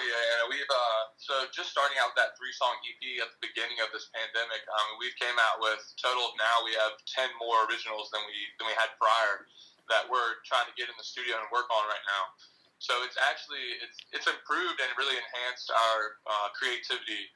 so 1.43 1.51
just 1.51 1.75
starting 1.75 1.99
out 1.99 2.15
that 2.15 2.39
three 2.39 2.55
song 2.55 2.79
EP 2.87 3.03
at 3.19 3.27
the 3.35 3.41
beginning 3.43 3.83
of 3.83 3.91
this 3.91 4.07
pandemic. 4.15 4.63
Um, 4.71 4.95
we've 5.03 5.19
came 5.19 5.35
out 5.43 5.59
with 5.59 5.83
total 5.99 6.31
now 6.39 6.63
we 6.63 6.71
have 6.79 6.95
ten 7.11 7.27
more 7.43 7.67
originals 7.67 8.15
than 8.15 8.23
we 8.31 8.39
than 8.63 8.71
we 8.71 8.77
had 8.79 8.95
prior 9.03 9.51
that 9.91 10.07
we're 10.07 10.39
trying 10.47 10.71
to 10.71 10.75
get 10.79 10.87
in 10.87 10.95
the 10.95 11.03
studio 11.03 11.35
and 11.43 11.51
work 11.51 11.67
on 11.67 11.83
right 11.91 12.07
now. 12.07 12.31
So 12.79 13.03
it's 13.03 13.19
actually 13.19 13.83
it's 13.83 13.99
it's 14.15 14.31
improved 14.31 14.79
and 14.79 14.95
really 14.95 15.19
enhanced 15.19 15.67
our 15.75 15.99
uh, 16.31 16.49
creativity 16.55 17.27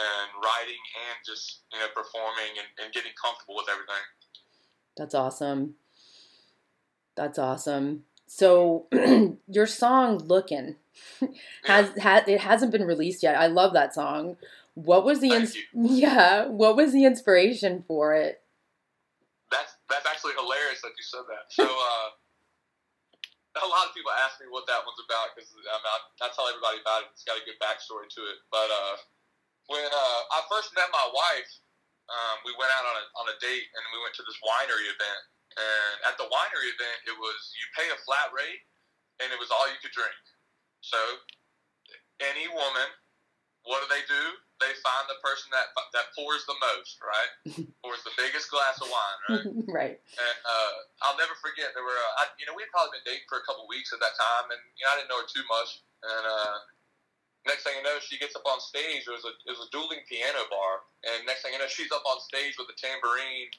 and 0.00 0.28
writing 0.40 0.80
and 1.12 1.20
just 1.20 1.68
you 1.76 1.80
know 1.84 1.92
performing 1.92 2.56
and, 2.56 2.68
and 2.80 2.88
getting 2.96 3.12
comfortable 3.20 3.60
with 3.60 3.68
everything. 3.68 4.04
That's 4.96 5.12
awesome. 5.12 5.76
That's 7.20 7.36
awesome. 7.36 8.08
So 8.32 8.88
your 9.44 9.68
song 9.68 10.16
"Looking" 10.16 10.80
has 11.68 11.92
had 12.00 12.24
it 12.24 12.40
hasn't 12.40 12.72
been 12.72 12.88
released 12.88 13.20
yet. 13.20 13.36
I 13.36 13.52
love 13.52 13.76
that 13.76 13.92
song. 13.92 14.40
What 14.72 15.04
was 15.04 15.20
the 15.20 15.36
ins- 15.36 15.60
yeah? 15.76 16.48
What 16.48 16.72
was 16.72 16.96
the 16.96 17.04
inspiration 17.04 17.84
for 17.84 18.16
it? 18.16 18.40
That's 19.52 19.76
that's 19.84 20.08
actually 20.08 20.32
hilarious 20.40 20.80
that 20.80 20.96
you 20.96 21.04
said 21.04 21.28
that. 21.28 21.52
So 21.52 21.68
uh, 21.68 22.08
a 23.60 23.68
lot 23.68 23.84
of 23.84 23.92
people 23.92 24.08
ask 24.24 24.40
me 24.40 24.48
what 24.48 24.64
that 24.64 24.80
one's 24.80 25.04
about 25.04 25.36
because 25.36 25.52
I, 25.52 25.76
mean, 25.76 25.92
I, 25.92 26.24
I 26.24 26.28
tell 26.32 26.48
everybody 26.48 26.80
about 26.80 27.04
it. 27.04 27.12
It's 27.12 27.28
got 27.28 27.36
a 27.36 27.44
good 27.44 27.60
backstory 27.60 28.08
to 28.16 28.20
it. 28.32 28.40
But 28.48 28.72
uh, 28.72 28.96
when 29.68 29.84
uh, 29.84 30.20
I 30.32 30.40
first 30.48 30.72
met 30.72 30.88
my 30.88 31.04
wife, 31.04 31.52
um, 32.08 32.48
we 32.48 32.56
went 32.56 32.72
out 32.80 32.88
on 32.88 32.96
a 32.96 33.04
on 33.20 33.26
a 33.28 33.36
date 33.44 33.68
and 33.76 33.82
we 33.92 34.00
went 34.00 34.16
to 34.16 34.24
this 34.24 34.40
winery 34.40 34.88
event. 34.88 35.20
And 35.56 35.94
at 36.08 36.16
the 36.16 36.28
winery 36.28 36.68
event, 36.72 36.98
it 37.08 37.16
was 37.16 37.38
you 37.56 37.64
pay 37.76 37.88
a 37.92 37.98
flat 38.04 38.32
rate, 38.32 38.62
and 39.20 39.28
it 39.30 39.38
was 39.38 39.52
all 39.52 39.68
you 39.68 39.78
could 39.82 39.94
drink. 39.94 40.16
So 40.82 40.98
any 42.22 42.46
woman, 42.50 42.88
what 43.66 43.82
do 43.82 43.86
they 43.90 44.02
do? 44.06 44.24
They 44.58 44.74
find 44.78 45.04
the 45.10 45.18
person 45.22 45.50
that 45.50 45.74
that 45.74 46.14
pours 46.14 46.46
the 46.46 46.54
most, 46.58 46.98
right? 47.02 47.32
pours 47.82 48.02
the 48.06 48.14
biggest 48.14 48.46
glass 48.50 48.78
of 48.78 48.86
wine, 48.86 49.18
right? 49.26 49.46
right. 49.82 49.96
And 49.98 50.38
uh, 50.46 50.74
I'll 51.02 51.18
never 51.18 51.34
forget. 51.42 51.74
There 51.74 51.82
were, 51.82 51.98
uh, 51.98 52.22
I, 52.22 52.30
you 52.38 52.46
know, 52.46 52.54
we 52.54 52.62
had 52.62 52.70
probably 52.70 52.98
been 53.02 53.06
dating 53.10 53.26
for 53.26 53.42
a 53.42 53.44
couple 53.46 53.66
weeks 53.66 53.90
at 53.90 53.98
that 53.98 54.14
time, 54.14 54.54
and 54.54 54.62
you 54.78 54.86
know, 54.86 54.90
I 54.94 54.96
didn't 55.02 55.10
know 55.10 55.18
her 55.22 55.30
too 55.30 55.46
much. 55.50 55.82
And 56.02 56.24
uh, 56.26 56.56
next 57.46 57.66
thing 57.66 57.74
you 57.78 57.86
know, 57.86 57.98
she 57.98 58.18
gets 58.22 58.38
up 58.38 58.46
on 58.46 58.62
stage. 58.62 59.06
It 59.06 59.14
was 59.14 59.26
a 59.26 59.34
it 59.46 59.52
was 59.54 59.66
a 59.66 59.70
dueling 59.74 60.02
piano 60.06 60.46
bar, 60.46 60.86
and 61.06 61.26
next 61.26 61.42
thing 61.42 61.54
you 61.54 61.62
know, 61.62 61.70
she's 61.70 61.90
up 61.90 62.06
on 62.06 62.22
stage 62.22 62.54
with 62.58 62.70
a 62.70 62.76
tambourine. 62.78 63.50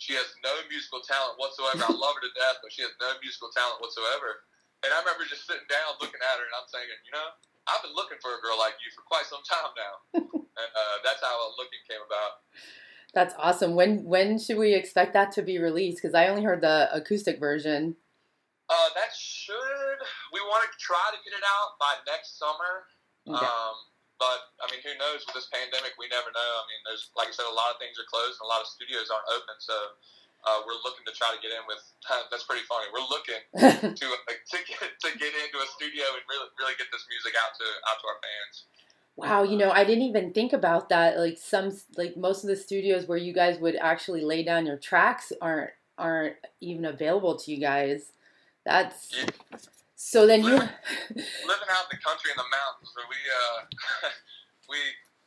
She 0.00 0.16
has 0.16 0.32
no 0.40 0.56
musical 0.72 1.04
talent 1.04 1.36
whatsoever. 1.36 1.84
I 1.84 1.92
love 1.92 2.16
her 2.16 2.24
to 2.24 2.32
death, 2.32 2.64
but 2.64 2.72
she 2.72 2.80
has 2.80 2.96
no 3.04 3.12
musical 3.20 3.52
talent 3.52 3.84
whatsoever. 3.84 4.48
And 4.80 4.88
I 4.96 5.04
remember 5.04 5.28
just 5.28 5.44
sitting 5.44 5.68
down, 5.68 6.00
looking 6.00 6.24
at 6.24 6.40
her, 6.40 6.44
and 6.48 6.56
I'm 6.56 6.64
saying, 6.72 6.88
you 7.04 7.12
know, 7.12 7.36
I've 7.68 7.84
been 7.84 7.92
looking 7.92 8.16
for 8.24 8.32
a 8.32 8.40
girl 8.40 8.56
like 8.56 8.80
you 8.80 8.88
for 8.96 9.04
quite 9.04 9.28
some 9.28 9.44
time 9.44 9.76
now. 9.76 9.94
and 10.24 10.70
uh, 10.72 10.96
that's 11.04 11.20
how 11.20 11.36
looking 11.60 11.84
came 11.84 12.00
about. 12.00 12.40
That's 13.12 13.36
awesome. 13.36 13.76
When 13.76 14.08
when 14.08 14.40
should 14.40 14.56
we 14.56 14.72
expect 14.72 15.12
that 15.12 15.36
to 15.36 15.44
be 15.44 15.60
released? 15.60 16.00
Because 16.00 16.16
I 16.16 16.32
only 16.32 16.48
heard 16.48 16.64
the 16.64 16.88
acoustic 16.96 17.36
version. 17.36 18.00
Uh, 18.72 18.88
that 18.96 19.12
should. 19.12 20.00
We 20.32 20.40
want 20.40 20.64
to 20.64 20.70
try 20.80 21.12
to 21.12 21.20
get 21.28 21.36
it 21.36 21.44
out 21.44 21.76
by 21.76 22.00
next 22.08 22.38
summer. 22.40 22.88
Okay. 23.28 23.44
Um, 23.44 23.76
but 24.20 24.52
I 24.60 24.68
mean, 24.68 24.84
who 24.84 24.92
knows? 25.00 25.24
With 25.24 25.32
this 25.32 25.48
pandemic, 25.48 25.96
we 25.96 26.04
never 26.12 26.28
know. 26.28 26.50
I 26.60 26.64
mean, 26.68 26.80
there's 26.84 27.08
like 27.16 27.32
I 27.32 27.34
said, 27.34 27.48
a 27.48 27.56
lot 27.56 27.72
of 27.72 27.80
things 27.80 27.96
are 27.96 28.04
closed 28.04 28.36
and 28.36 28.44
a 28.44 28.50
lot 28.52 28.60
of 28.60 28.68
studios 28.68 29.08
aren't 29.08 29.26
open. 29.32 29.56
So 29.64 29.74
uh, 30.44 30.60
we're 30.68 30.76
looking 30.84 31.08
to 31.08 31.14
try 31.16 31.32
to 31.32 31.40
get 31.40 31.56
in 31.56 31.64
with. 31.64 31.80
that's 32.30 32.44
pretty 32.44 32.68
funny. 32.68 32.86
We're 32.92 33.08
looking 33.08 33.40
to 33.96 34.06
uh, 34.12 34.36
to 34.36 34.58
get 34.68 34.92
to 34.92 35.08
get 35.16 35.32
into 35.32 35.58
a 35.64 35.68
studio 35.72 36.04
and 36.12 36.22
really 36.28 36.52
really 36.60 36.76
get 36.76 36.92
this 36.92 37.08
music 37.08 37.32
out 37.40 37.56
to 37.56 37.66
out 37.88 37.96
to 37.98 38.06
our 38.12 38.20
fans. 38.20 38.68
Wow, 39.16 39.42
you 39.42 39.56
know, 39.56 39.70
I 39.70 39.84
didn't 39.84 40.04
even 40.04 40.32
think 40.32 40.52
about 40.52 40.88
that. 40.88 41.18
Like 41.18 41.36
some, 41.36 41.76
like 41.98 42.16
most 42.16 42.42
of 42.42 42.48
the 42.48 42.56
studios 42.56 43.06
where 43.06 43.18
you 43.18 43.34
guys 43.34 43.58
would 43.58 43.76
actually 43.76 44.24
lay 44.24 44.42
down 44.42 44.64
your 44.64 44.78
tracks 44.78 45.32
aren't 45.40 45.72
aren't 45.98 46.36
even 46.60 46.84
available 46.84 47.36
to 47.36 47.50
you 47.50 47.60
guys. 47.60 48.12
That's 48.64 49.10
yeah. 49.16 49.58
So. 50.00 50.24
Then 50.24 50.40
living, 50.40 50.64
you 50.64 51.20
living 51.44 51.68
out 51.68 51.84
in 51.88 51.92
the 51.92 52.00
country 52.00 52.32
in 52.32 52.38
the 52.40 52.48
mountains, 52.48 52.88
where 52.96 53.04
we 53.04 53.20
uh, 53.20 53.58
we 54.72 54.80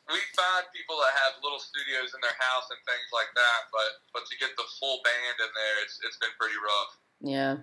we 0.10 0.20
find 0.34 0.65
people 0.74 0.98
that 0.98 1.13
have 1.22 1.38
little 1.46 1.62
studios 1.62 2.12
in 2.18 2.20
their 2.25 2.36
house 2.42 2.68
and 2.74 2.82
things 2.89 3.10
like 3.13 3.30
that, 3.38 3.70
but 3.70 4.01
but 4.18 4.25
to 4.25 4.36
get 4.42 4.51
the 4.58 4.65
full 4.82 5.00
band 5.06 5.38
in 5.38 5.51
there, 5.53 5.75
it's 5.86 6.01
it's 6.01 6.18
been 6.18 6.34
pretty 6.42 6.58
rough. 6.58 6.92
Yeah, 7.22 7.53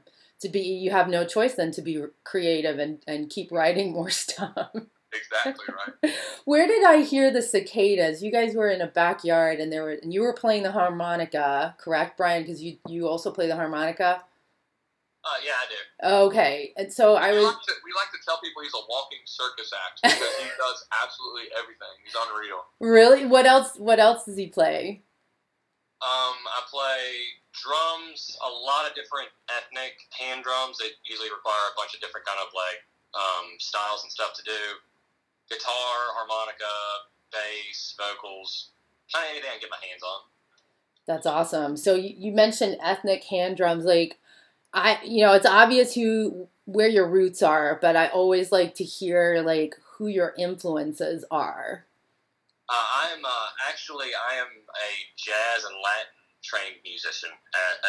to 0.40 0.48
be 0.48 0.60
you 0.60 0.90
have 0.90 1.08
no 1.08 1.26
choice 1.26 1.54
then 1.54 1.70
to 1.72 1.82
be 1.82 1.98
creative 2.24 2.78
and 2.78 3.02
and 3.06 3.28
keep 3.28 3.52
writing 3.52 3.92
more 3.92 4.10
stuff. 4.24 4.70
Exactly 5.12 5.74
right. 5.74 6.14
Where 6.44 6.66
did 6.66 6.84
I 6.84 7.02
hear 7.02 7.32
the 7.32 7.42
cicadas? 7.42 8.22
You 8.22 8.30
guys 8.30 8.54
were 8.54 8.70
in 8.70 8.80
a 8.80 8.86
backyard 8.86 9.58
and 9.58 9.72
there 9.72 9.82
were 9.82 9.98
and 10.02 10.14
you 10.14 10.22
were 10.22 10.32
playing 10.32 10.62
the 10.62 10.72
harmonica, 10.72 11.74
correct, 11.78 12.16
Brian? 12.16 12.42
Because 12.42 12.62
you 12.62 12.78
you 12.88 13.08
also 13.08 13.30
play 13.30 13.46
the 13.46 13.56
harmonica. 13.56 14.22
Uh, 15.20 15.36
yeah, 15.44 15.52
I 15.52 15.66
do. 15.68 15.80
Okay, 16.32 16.72
and 16.76 16.92
so 16.92 17.14
I 17.14 17.32
we 17.32 17.44
was. 17.44 17.52
Like 17.52 17.62
to, 17.68 17.74
we 17.84 17.92
like 17.92 18.08
to 18.16 18.20
tell 18.24 18.40
people 18.40 18.62
he's 18.64 18.72
a 18.72 18.84
walking 18.88 19.20
circus 19.28 19.68
act 19.68 20.00
because 20.00 20.34
he 20.40 20.48
does 20.58 20.80
absolutely 20.96 21.52
everything. 21.52 21.92
He's 22.00 22.16
unreal. 22.16 22.64
Really? 22.80 23.28
What 23.28 23.44
else? 23.44 23.76
What 23.76 24.00
else 24.00 24.24
does 24.24 24.36
he 24.36 24.48
play? 24.48 25.02
Um, 26.00 26.40
I 26.48 26.64
play 26.72 27.36
drums, 27.52 28.32
a 28.40 28.48
lot 28.48 28.88
of 28.88 28.96
different 28.96 29.28
ethnic 29.52 30.00
hand 30.16 30.40
drums 30.40 30.80
that 30.80 30.96
usually 31.04 31.28
require 31.28 31.68
a 31.68 31.76
bunch 31.76 31.92
of 31.92 32.00
different 32.00 32.24
kind 32.24 32.40
of 32.40 32.48
like 32.56 32.80
um, 33.12 33.60
styles 33.60 34.00
and 34.02 34.10
stuff 34.10 34.32
to 34.40 34.42
do 34.48 34.80
guitar, 35.52 36.16
harmonica, 36.16 36.72
bass, 37.28 37.94
vocals, 37.98 38.70
kind 39.12 39.26
of 39.26 39.30
anything 39.36 39.50
I 39.50 39.60
can 39.60 39.68
get 39.68 39.70
my 39.70 39.84
hands 39.84 40.02
on. 40.02 40.20
That's 41.06 41.26
awesome. 41.26 41.76
So 41.76 41.94
you, 41.94 42.14
you 42.16 42.32
mentioned 42.32 42.78
ethnic 42.82 43.24
hand 43.24 43.56
drums, 43.56 43.84
like 43.84 44.16
I, 44.72 44.98
you 45.04 45.24
know, 45.24 45.32
it's 45.34 45.46
obvious 45.46 45.94
who 45.94 46.48
where 46.64 46.88
your 46.88 47.08
roots 47.08 47.42
are, 47.42 47.78
but 47.82 47.96
I 47.96 48.08
always 48.08 48.52
like 48.52 48.76
to 48.76 48.84
hear 48.84 49.42
like 49.44 49.74
who 49.98 50.06
your 50.06 50.34
influences 50.38 51.24
are. 51.30 51.86
Uh, 52.68 52.86
I'm 53.02 53.24
uh, 53.24 53.48
actually 53.68 54.14
I 54.14 54.38
am 54.38 54.46
a 54.46 54.90
jazz 55.18 55.64
and 55.64 55.74
Latin 55.74 56.14
trained 56.42 56.78
musician, 56.84 57.30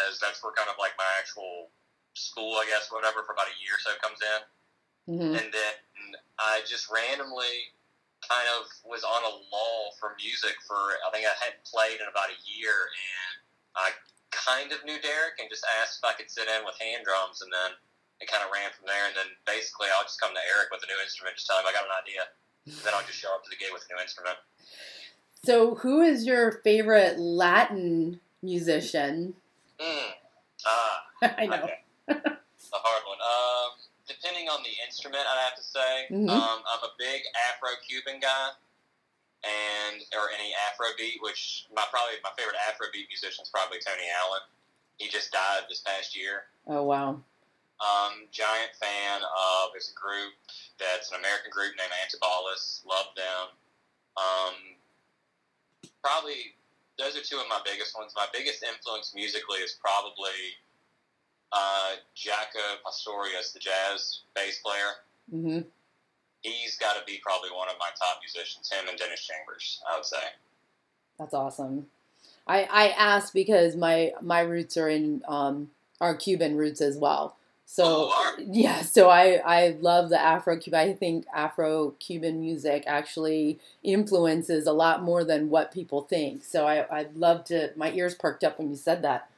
as 0.09 0.19
that's 0.19 0.43
where 0.43 0.53
kind 0.53 0.69
of 0.69 0.75
like 0.79 0.97
my 0.97 1.07
actual 1.19 1.69
school, 2.13 2.57
I 2.57 2.65
guess, 2.65 2.91
whatever, 2.91 3.23
for 3.23 3.33
about 3.33 3.47
a 3.47 3.57
year 3.61 3.77
or 3.77 3.81
so 3.81 3.91
comes 4.01 4.19
in. 4.19 4.41
Mm-hmm. 5.15 5.33
And 5.37 5.47
then 5.53 5.75
I 6.39 6.61
just 6.65 6.89
randomly 6.89 7.71
kind 8.25 8.45
of 8.57 8.69
was 8.85 9.05
on 9.05 9.21
a 9.21 9.33
lull 9.49 9.93
for 9.97 10.13
music 10.17 10.57
for 10.65 10.97
I 11.05 11.09
think 11.13 11.25
I 11.25 11.33
hadn't 11.41 11.65
played 11.65 12.01
in 12.01 12.09
about 12.09 12.33
a 12.33 12.39
year, 12.45 12.89
and 12.89 13.33
I 13.77 13.93
kind 14.31 14.71
of 14.71 14.83
knew 14.83 14.97
Derek 14.99 15.37
and 15.39 15.51
just 15.51 15.67
asked 15.79 15.99
if 16.01 16.05
I 16.07 16.15
could 16.15 16.31
sit 16.31 16.47
in 16.47 16.65
with 16.65 16.79
hand 16.79 17.03
drums, 17.05 17.43
and 17.43 17.51
then 17.51 17.77
it 18.23 18.31
kind 18.31 18.41
of 18.41 18.49
ran 18.49 18.71
from 18.73 18.87
there. 18.87 19.05
And 19.07 19.15
then 19.15 19.29
basically, 19.45 19.91
I'll 19.93 20.07
just 20.07 20.19
come 20.19 20.33
to 20.33 20.43
Eric 20.55 20.71
with 20.71 20.81
a 20.83 20.89
new 20.89 20.99
instrument, 21.03 21.35
just 21.37 21.47
tell 21.47 21.59
him 21.59 21.67
I 21.67 21.75
got 21.75 21.85
an 21.85 21.95
idea, 21.95 22.23
and 22.65 22.81
then 22.83 22.95
I'll 22.95 23.05
just 23.05 23.19
show 23.19 23.31
up 23.35 23.43
to 23.45 23.51
the 23.51 23.59
gig 23.59 23.69
with 23.75 23.85
a 23.85 23.89
new 23.93 23.99
instrument. 24.01 24.39
So, 25.43 25.75
who 25.81 26.01
is 26.01 26.25
your 26.25 26.61
favorite 26.63 27.19
Latin 27.19 28.19
musician? 28.41 29.35
Mm. 29.81 30.13
Uh, 30.65 31.27
I 31.37 31.45
know. 31.45 31.65
Okay. 31.65 31.81
a 32.09 32.79
hard 32.79 33.03
one. 33.05 33.21
Um, 33.21 33.71
depending 34.07 34.49
on 34.49 34.61
the 34.63 34.73
instrument, 34.85 35.23
I'd 35.25 35.43
have 35.49 35.57
to 35.57 35.63
say. 35.63 35.91
Mm-hmm. 36.11 36.29
Um, 36.29 36.59
I'm 36.61 36.83
a 36.83 36.93
big 36.97 37.21
Afro-Cuban 37.49 38.19
guy, 38.21 38.49
and 39.43 40.01
or 40.13 40.29
any 40.33 40.53
Afrobeat, 40.69 41.21
which 41.21 41.65
my 41.73 41.83
probably 41.89 42.21
my 42.23 42.29
favorite 42.37 42.57
Afrobeat 42.69 43.09
musician 43.09 43.43
is 43.43 43.49
probably 43.49 43.79
Tony 43.81 44.05
Allen. 44.21 44.45
He 44.97 45.09
just 45.09 45.31
died 45.31 45.65
this 45.69 45.81
past 45.81 46.15
year. 46.15 46.49
Oh 46.67 46.83
wow. 46.83 47.21
Um, 47.81 48.29
giant 48.29 48.77
fan 48.77 49.25
of 49.25 49.73
there's 49.73 49.89
a 49.89 49.97
group 49.97 50.37
that's 50.77 51.09
an 51.09 51.17
American 51.17 51.49
group 51.49 51.73
named 51.73 51.89
Antibalas. 52.05 52.85
Love 52.85 53.09
them. 53.17 53.49
Um, 54.13 54.55
probably 56.05 56.53
those 57.01 57.17
are 57.17 57.25
two 57.25 57.37
of 57.41 57.49
my 57.49 57.59
biggest 57.65 57.97
ones. 57.97 58.13
My 58.15 58.27
biggest 58.33 58.61
influence 58.61 59.13
musically 59.15 59.65
is 59.65 59.73
probably 59.81 60.61
uh, 61.51 61.97
Jaco 62.15 62.77
Pastorius, 62.85 63.51
the 63.53 63.59
jazz 63.59 64.21
bass 64.35 64.61
player. 64.61 65.01
Mm-hmm. 65.33 65.67
He's 66.41 66.77
got 66.77 66.93
to 66.93 67.01
be 67.05 67.19
probably 67.23 67.49
one 67.51 67.69
of 67.69 67.75
my 67.79 67.89
top 67.99 68.19
musicians. 68.21 68.71
Him 68.71 68.87
and 68.89 68.97
Dennis 68.97 69.27
Chambers, 69.27 69.81
I 69.91 69.97
would 69.97 70.05
say. 70.05 70.17
That's 71.19 71.33
awesome. 71.33 71.87
I 72.47 72.63
I 72.63 72.87
asked 72.89 73.33
because 73.33 73.75
my 73.75 74.13
my 74.21 74.41
roots 74.41 74.75
are 74.77 74.89
in 74.89 75.23
um, 75.27 75.69
are 75.99 76.15
Cuban 76.15 76.57
roots 76.57 76.81
as 76.81 76.97
well. 76.97 77.37
So 77.65 78.09
oh, 78.11 78.35
yeah, 78.37 78.81
so 78.81 79.09
I 79.09 79.41
I 79.45 79.77
love 79.79 80.09
the 80.09 80.19
Afro 80.19 80.57
Cuban. 80.57 80.79
I 80.79 80.93
think 80.93 81.25
Afro 81.33 81.91
Cuban 81.99 82.41
music 82.41 82.83
actually 82.85 83.59
influences 83.83 84.67
a 84.67 84.73
lot 84.73 85.03
more 85.03 85.23
than 85.23 85.49
what 85.49 85.71
people 85.71 86.01
think. 86.01 86.43
So 86.43 86.67
I 86.67 86.85
I'd 86.91 87.15
love 87.15 87.45
to. 87.45 87.71
My 87.75 87.91
ears 87.93 88.15
perked 88.15 88.43
up 88.43 88.59
when 88.59 88.69
you 88.69 88.75
said 88.75 89.01
that. 89.03 89.29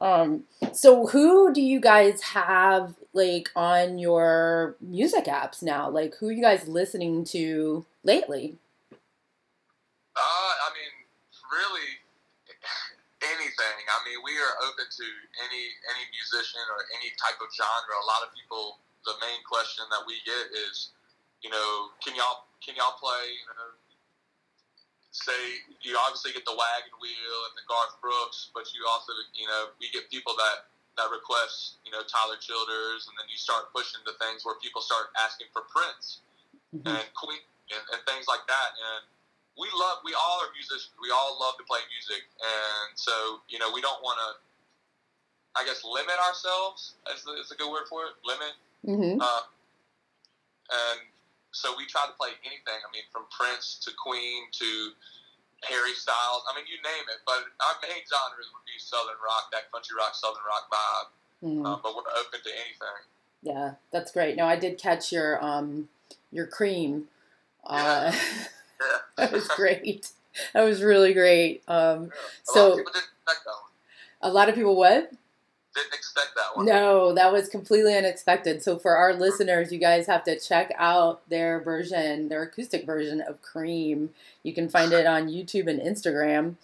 Um, 0.00 0.44
so 0.72 1.06
who 1.06 1.52
do 1.52 1.60
you 1.60 1.80
guys 1.80 2.20
have 2.22 2.94
like 3.12 3.50
on 3.56 3.98
your 3.98 4.76
music 4.80 5.24
apps 5.24 5.62
now? 5.62 5.88
Like 5.90 6.14
who 6.20 6.28
are 6.28 6.32
you 6.32 6.42
guys 6.42 6.68
listening 6.68 7.24
to 7.32 7.84
lately? 8.04 8.56
Uh, 10.16 10.52
I 10.66 10.68
mean, 10.74 10.92
really 11.50 11.90
anything. 13.22 13.78
I 13.88 13.98
mean, 14.06 14.20
we 14.22 14.34
are 14.38 14.54
open 14.66 14.86
to 14.86 15.08
any 15.46 15.64
any 15.94 16.04
musician 16.14 16.62
or 16.74 16.84
any 17.00 17.10
type 17.18 17.40
of 17.40 17.48
genre. 17.50 17.94
A 17.98 18.06
lot 18.06 18.22
of 18.22 18.30
people, 18.36 18.78
the 19.04 19.16
main 19.22 19.40
question 19.48 19.84
that 19.90 20.04
we 20.06 20.20
get 20.22 20.52
is, 20.52 20.92
you 21.42 21.50
know, 21.50 21.94
can 22.04 22.14
y'all 22.14 22.50
can 22.62 22.76
y'all 22.76 22.98
play 23.00 23.34
you 23.34 23.46
know 23.48 23.72
say 25.10 25.64
you 25.82 25.96
obviously 26.04 26.32
get 26.36 26.44
the 26.44 26.54
wagon 26.54 26.92
wheel 27.00 27.38
and 27.48 27.54
the 27.56 27.64
Garth 27.68 27.96
Brooks, 28.00 28.50
but 28.52 28.68
you 28.76 28.84
also 28.88 29.12
you 29.34 29.46
know 29.48 29.72
we 29.80 29.88
get 29.90 30.08
people 30.10 30.34
that 30.36 30.68
that 30.98 31.08
requests, 31.14 31.78
you 31.86 31.94
know, 31.94 32.02
Tyler 32.10 32.34
Childers, 32.42 33.06
and 33.06 33.14
then 33.14 33.30
you 33.30 33.38
start 33.38 33.70
pushing 33.70 34.02
to 34.02 34.12
things 34.18 34.42
where 34.42 34.58
people 34.58 34.82
start 34.82 35.14
asking 35.14 35.46
for 35.54 35.62
Prince 35.70 36.20
Mhm. 36.74 36.90
and 36.90 37.06
Queen 37.14 37.38
and, 37.70 37.84
and 37.94 38.00
things 38.02 38.26
like 38.26 38.42
that. 38.50 38.70
And 38.74 39.06
we 39.54 39.70
love, 39.78 40.02
we 40.02 40.10
all 40.14 40.42
are 40.42 40.50
musicians. 40.54 40.90
We 40.98 41.10
all 41.14 41.38
love 41.38 41.54
to 41.58 41.64
play 41.70 41.78
music, 41.94 42.26
and 42.42 42.98
so 42.98 43.40
you 43.48 43.58
know, 43.62 43.70
we 43.70 43.80
don't 43.80 44.02
want 44.02 44.18
to, 44.18 44.28
I 45.54 45.64
guess, 45.64 45.82
limit 45.86 46.18
ourselves. 46.18 46.94
Is, 47.14 47.22
is 47.46 47.50
a 47.50 47.56
good 47.56 47.70
word 47.70 47.86
for 47.88 48.06
it. 48.10 48.14
Limit. 48.26 48.54
hmm 48.84 49.20
Uh, 49.22 49.42
and 50.70 51.00
so 51.52 51.74
we 51.76 51.86
try 51.86 52.04
to 52.06 52.12
play 52.18 52.30
anything. 52.44 52.78
I 52.82 52.88
mean, 52.92 53.04
from 53.12 53.24
Prince 53.30 53.78
to 53.84 53.90
Queen 53.96 54.44
to 54.52 54.68
Harry 55.64 55.92
Styles. 55.94 56.42
I 56.50 56.54
mean, 56.54 56.64
you 56.70 56.76
name 56.82 57.06
it. 57.10 57.18
But 57.26 57.42
our 57.64 57.74
main 57.82 58.02
genres 58.06 58.48
would 58.54 58.66
be 58.66 58.78
Southern 58.78 59.18
rock, 59.24 59.50
that 59.52 59.70
country 59.72 59.96
rock, 59.98 60.14
Southern 60.14 60.44
rock 60.46 60.70
vibe. 60.70 61.08
hmm 61.40 61.66
Um, 61.66 61.80
but 61.82 61.94
we're 61.96 62.06
open 62.14 62.40
to 62.44 62.50
anything. 62.52 63.02
Yeah, 63.42 63.72
that's 63.90 64.12
great. 64.12 64.36
No, 64.36 64.46
I 64.46 64.56
did 64.56 64.78
catch 64.78 65.12
your 65.12 65.42
um 65.44 65.88
your 66.30 66.46
cream. 66.46 67.08
Uh, 67.64 68.12
Yeah. 68.12 68.98
that 69.16 69.32
was 69.32 69.48
great. 69.48 70.10
That 70.54 70.62
was 70.62 70.82
really 70.82 71.12
great. 71.14 71.62
Um, 71.66 71.74
A 71.74 71.80
lot 71.82 72.06
of 72.06 72.12
so 72.44 72.76
people 72.76 72.92
didn't 72.92 73.08
expect 73.24 73.44
that 73.44 73.50
one. 73.50 73.72
a 74.22 74.30
lot 74.32 74.48
of 74.48 74.54
people 74.54 74.76
what? 74.76 75.10
Didn't 75.78 75.94
expect 75.94 76.34
that 76.34 76.56
one. 76.56 76.66
No, 76.66 77.12
that 77.14 77.32
was 77.32 77.48
completely 77.48 77.96
unexpected. 77.96 78.62
So 78.62 78.78
for 78.78 78.96
our 78.96 79.14
listeners, 79.14 79.72
you 79.72 79.78
guys 79.78 80.06
have 80.06 80.24
to 80.24 80.38
check 80.38 80.72
out 80.76 81.28
their 81.28 81.60
version, 81.60 82.28
their 82.28 82.42
acoustic 82.42 82.84
version 82.84 83.20
of 83.20 83.40
Cream. 83.42 84.10
You 84.42 84.52
can 84.52 84.68
find 84.68 84.92
it 84.92 85.06
on 85.06 85.28
YouTube 85.28 85.68
and 85.68 85.80
Instagram. 85.80 86.56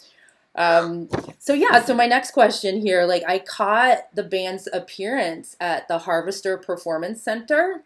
Um, 0.56 1.09
so 1.38 1.52
yeah, 1.52 1.83
so 1.83 1.94
my 1.94 2.06
next 2.06 2.30
question 2.30 2.80
here, 2.80 3.04
like 3.04 3.23
I 3.26 3.38
caught 3.38 4.14
the 4.14 4.23
band's 4.23 4.68
appearance 4.73 5.56
at 5.61 5.88
the 5.88 5.99
Harvester 5.99 6.56
Performance 6.56 7.23
Center. 7.23 7.83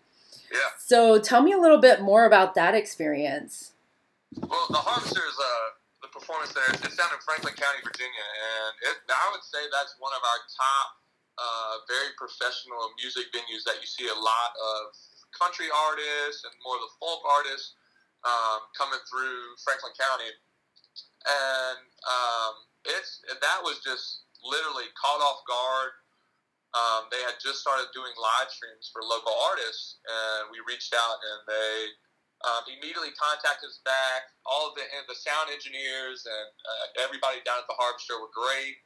Yeah. 0.53 0.59
So 0.79 1.19
tell 1.19 1.43
me 1.43 1.53
a 1.53 1.59
little 1.59 1.81
bit 1.81 2.01
more 2.01 2.27
about 2.27 2.55
that 2.55 2.75
experience. 2.75 3.73
Well, 4.37 4.67
the 4.69 4.77
Harvesters, 4.77 5.37
uh, 5.41 5.69
the 6.03 6.09
performance 6.09 6.53
there, 6.53 6.69
it's 6.69 6.97
down 6.97 7.09
in 7.13 7.21
Franklin 7.25 7.55
County, 7.55 7.81
Virginia, 7.83 8.27
and 8.37 8.93
it, 8.93 8.97
I 9.09 9.29
would 9.33 9.45
say 9.45 9.65
that's 9.73 9.97
one 9.99 10.13
of 10.13 10.21
our 10.21 10.41
top, 10.53 10.87
uh, 11.39 11.75
very 11.87 12.11
professional 12.19 12.91
music 12.99 13.31
venues 13.31 13.63
that 13.63 13.79
you 13.79 13.87
see 13.87 14.11
a 14.11 14.19
lot 14.19 14.51
of 14.59 14.91
country 15.31 15.71
artists 15.71 16.43
and 16.43 16.53
more 16.67 16.75
of 16.77 16.83
the 16.83 16.95
folk 16.99 17.23
artists 17.23 17.79
um, 18.27 18.67
coming 18.75 18.99
through 19.07 19.55
Franklin 19.63 19.95
County, 19.95 20.31
and 21.23 21.81
um, 22.03 22.55
it's 22.91 23.23
that 23.31 23.63
was 23.63 23.79
just 23.87 24.27
literally 24.43 24.91
caught 24.99 25.23
off 25.23 25.47
guard. 25.47 25.95
Um, 26.77 27.09
they 27.09 27.23
had 27.25 27.41
just 27.41 27.65
started 27.65 27.89
doing 27.97 28.13
live 28.19 28.51
streams 28.53 28.91
for 28.93 29.01
local 29.01 29.33
artists, 29.49 30.03
and 30.05 30.53
we 30.53 30.61
reached 30.69 30.93
out 30.93 31.17
and 31.23 31.41
they 31.49 31.75
um, 32.45 32.63
immediately 32.71 33.15
contacted 33.17 33.71
us 33.71 33.81
back. 33.83 34.31
All 34.47 34.71
of 34.71 34.75
the 34.79 34.85
the 35.09 35.17
sound 35.17 35.51
engineers 35.51 36.27
and 36.27 36.51
uh, 36.51 37.05
everybody 37.07 37.43
down 37.43 37.63
at 37.63 37.69
the 37.71 37.79
Harvester 37.79 38.19
were 38.21 38.31
great. 38.35 38.79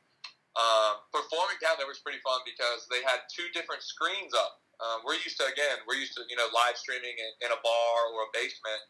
Um, 0.53 1.01
performing 1.09 1.57
down 1.65 1.81
there 1.81 1.89
was 1.89 2.05
pretty 2.05 2.21
fun 2.21 2.45
because 2.45 2.85
they 2.93 3.01
had 3.01 3.25
two 3.33 3.49
different 3.57 3.81
screens 3.81 4.37
up. 4.37 4.61
Um, 4.83 5.01
we're 5.07 5.17
used 5.17 5.41
to 5.41 5.47
again, 5.49 5.81
we're 5.89 5.97
used 5.97 6.13
to 6.21 6.27
you 6.29 6.37
know 6.37 6.49
live 6.53 6.77
streaming 6.77 7.17
in, 7.17 7.31
in 7.49 7.51
a 7.55 7.61
bar 7.65 7.97
or 8.13 8.29
a 8.29 8.31
basement, 8.37 8.83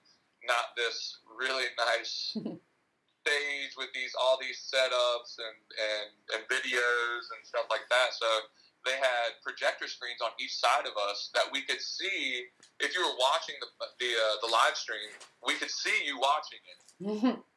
not 0.43 0.75
this 0.75 1.23
really 1.31 1.71
nice 1.79 2.35
stage 3.23 3.73
with 3.79 3.95
these 3.95 4.11
all 4.19 4.43
these 4.43 4.59
setups 4.59 5.39
and, 5.39 5.59
and, 5.79 6.11
and 6.35 6.41
videos 6.51 7.31
and 7.31 7.41
stuff 7.47 7.71
like 7.71 7.87
that. 7.95 8.11
So 8.19 8.27
they 8.83 8.99
had 8.99 9.39
projector 9.47 9.87
screens 9.87 10.19
on 10.19 10.35
each 10.43 10.59
side 10.59 10.91
of 10.91 10.99
us 10.99 11.31
that 11.39 11.47
we 11.55 11.63
could 11.63 11.79
see. 11.79 12.51
If 12.83 12.91
you 12.99 13.07
were 13.07 13.15
watching 13.23 13.55
the 13.63 13.71
the, 14.03 14.11
uh, 14.11 14.37
the 14.43 14.51
live 14.51 14.75
stream, 14.75 15.15
we 15.47 15.55
could 15.55 15.71
see 15.71 15.95
you 16.03 16.19
watching 16.19 16.63
it. 16.67 17.39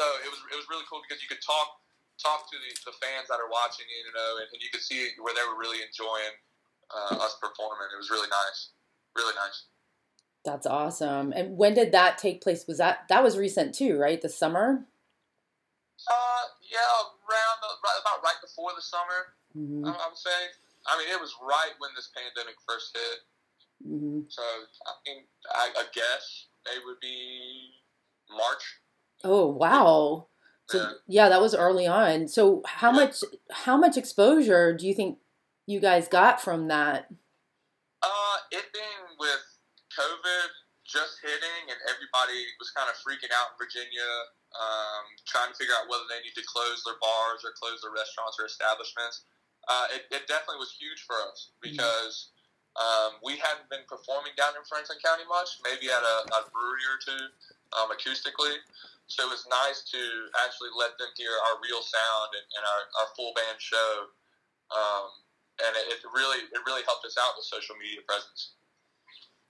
So 0.00 0.08
it 0.24 0.32
was 0.32 0.40
it 0.48 0.56
was 0.56 0.64
really 0.72 0.88
cool 0.88 1.04
because 1.04 1.20
you 1.20 1.28
could 1.28 1.44
talk 1.44 1.76
talk 2.22 2.46
to 2.52 2.56
the, 2.56 2.92
the 2.92 2.96
fans 3.00 3.28
that 3.28 3.40
are 3.40 3.50
watching 3.50 3.88
it, 3.88 4.06
you 4.06 4.14
know, 4.14 4.40
and, 4.40 4.48
and 4.52 4.60
you 4.62 4.68
could 4.70 4.84
see 4.84 5.16
where 5.20 5.34
they 5.34 5.44
were 5.48 5.58
really 5.58 5.80
enjoying 5.82 6.36
uh, 6.92 7.24
us 7.24 7.36
performing. 7.40 7.88
It 7.92 7.98
was 7.98 8.10
really 8.10 8.28
nice, 8.28 8.70
really 9.16 9.34
nice. 9.34 9.66
That's 10.44 10.66
awesome. 10.66 11.32
And 11.36 11.56
when 11.56 11.74
did 11.74 11.92
that 11.92 12.16
take 12.16 12.40
place? 12.40 12.64
Was 12.66 12.78
that 12.78 13.08
that 13.08 13.22
was 13.22 13.36
recent 13.36 13.74
too, 13.74 13.98
right? 13.98 14.20
The 14.20 14.28
summer. 14.28 14.86
Uh, 16.08 16.44
yeah, 16.64 16.78
around 17.28 17.58
the, 17.60 17.68
right, 17.84 18.00
about 18.00 18.24
right 18.24 18.40
before 18.40 18.72
the 18.74 18.80
summer, 18.80 19.36
hmm 19.52 19.84
I, 19.84 19.90
I 19.90 20.08
would 20.08 20.16
say. 20.16 20.40
I 20.88 20.96
mean, 20.96 21.12
it 21.12 21.20
was 21.20 21.36
right 21.44 21.76
when 21.78 21.90
this 21.94 22.08
pandemic 22.16 22.56
first 22.66 22.96
hit. 22.96 23.18
hmm 23.84 24.20
So 24.28 24.42
I 24.86 24.92
mean, 25.06 25.24
I, 25.52 25.68
I 25.76 25.84
guess 25.92 26.46
it 26.66 26.80
would 26.86 27.00
be 27.00 27.76
March. 28.30 28.80
Oh 29.24 29.46
wow. 29.48 30.29
So 30.70 30.94
Yeah. 31.06 31.28
that 31.28 31.40
was 31.40 31.54
early 31.54 31.86
on. 31.86 32.28
So 32.28 32.62
how 32.64 32.90
much 32.92 33.24
how 33.50 33.76
much 33.76 33.96
exposure 33.96 34.72
do 34.72 34.86
you 34.86 34.94
think 34.94 35.18
you 35.66 35.80
guys 35.80 36.06
got 36.08 36.40
from 36.40 36.68
that? 36.68 37.10
Uh, 38.02 38.36
it 38.50 38.72
being 38.72 39.18
with 39.18 39.44
COVID 39.92 40.48
just 40.86 41.18
hitting 41.22 41.70
and 41.70 41.78
everybody 41.86 42.46
was 42.58 42.70
kind 42.70 42.88
of 42.90 42.96
freaking 42.98 43.30
out 43.30 43.54
in 43.54 43.56
Virginia, 43.58 44.10
um, 44.58 45.04
trying 45.26 45.50
to 45.50 45.56
figure 45.58 45.74
out 45.78 45.86
whether 45.86 46.06
they 46.10 46.18
need 46.22 46.34
to 46.34 46.42
close 46.46 46.82
their 46.82 46.98
bars 46.98 47.46
or 47.46 47.54
close 47.54 47.82
their 47.82 47.94
restaurants 47.94 48.38
or 48.38 48.46
establishments. 48.46 49.22
Uh, 49.68 49.86
it, 49.94 50.10
it 50.10 50.26
definitely 50.26 50.58
was 50.58 50.74
huge 50.74 51.06
for 51.06 51.14
us 51.30 51.52
because 51.62 52.32
um, 52.74 53.22
we 53.22 53.38
hadn't 53.38 53.68
been 53.70 53.86
performing 53.86 54.34
down 54.34 54.54
in 54.58 54.62
Franklin 54.66 54.98
County 54.98 55.22
much, 55.30 55.58
maybe 55.62 55.90
at 55.90 56.02
a, 56.02 56.16
a 56.34 56.40
brewery 56.50 56.86
or 56.90 56.98
two 56.98 57.22
um, 57.78 57.90
acoustically. 57.94 58.58
So 59.10 59.26
it 59.26 59.30
was 59.34 59.42
nice 59.50 59.82
to 59.90 60.02
actually 60.46 60.70
let 60.78 60.94
them 61.02 61.10
hear 61.18 61.34
our 61.50 61.58
real 61.58 61.82
sound 61.82 62.30
and, 62.30 62.46
and 62.54 62.62
our, 62.62 62.82
our 63.02 63.08
full 63.18 63.34
band 63.34 63.58
show. 63.58 64.14
Um, 64.70 65.10
and 65.66 65.74
it, 65.74 65.98
it 65.98 66.00
really 66.14 66.46
it 66.46 66.62
really 66.62 66.86
helped 66.86 67.02
us 67.02 67.18
out 67.18 67.34
with 67.34 67.42
social 67.42 67.74
media 67.74 68.06
presence. 68.06 68.54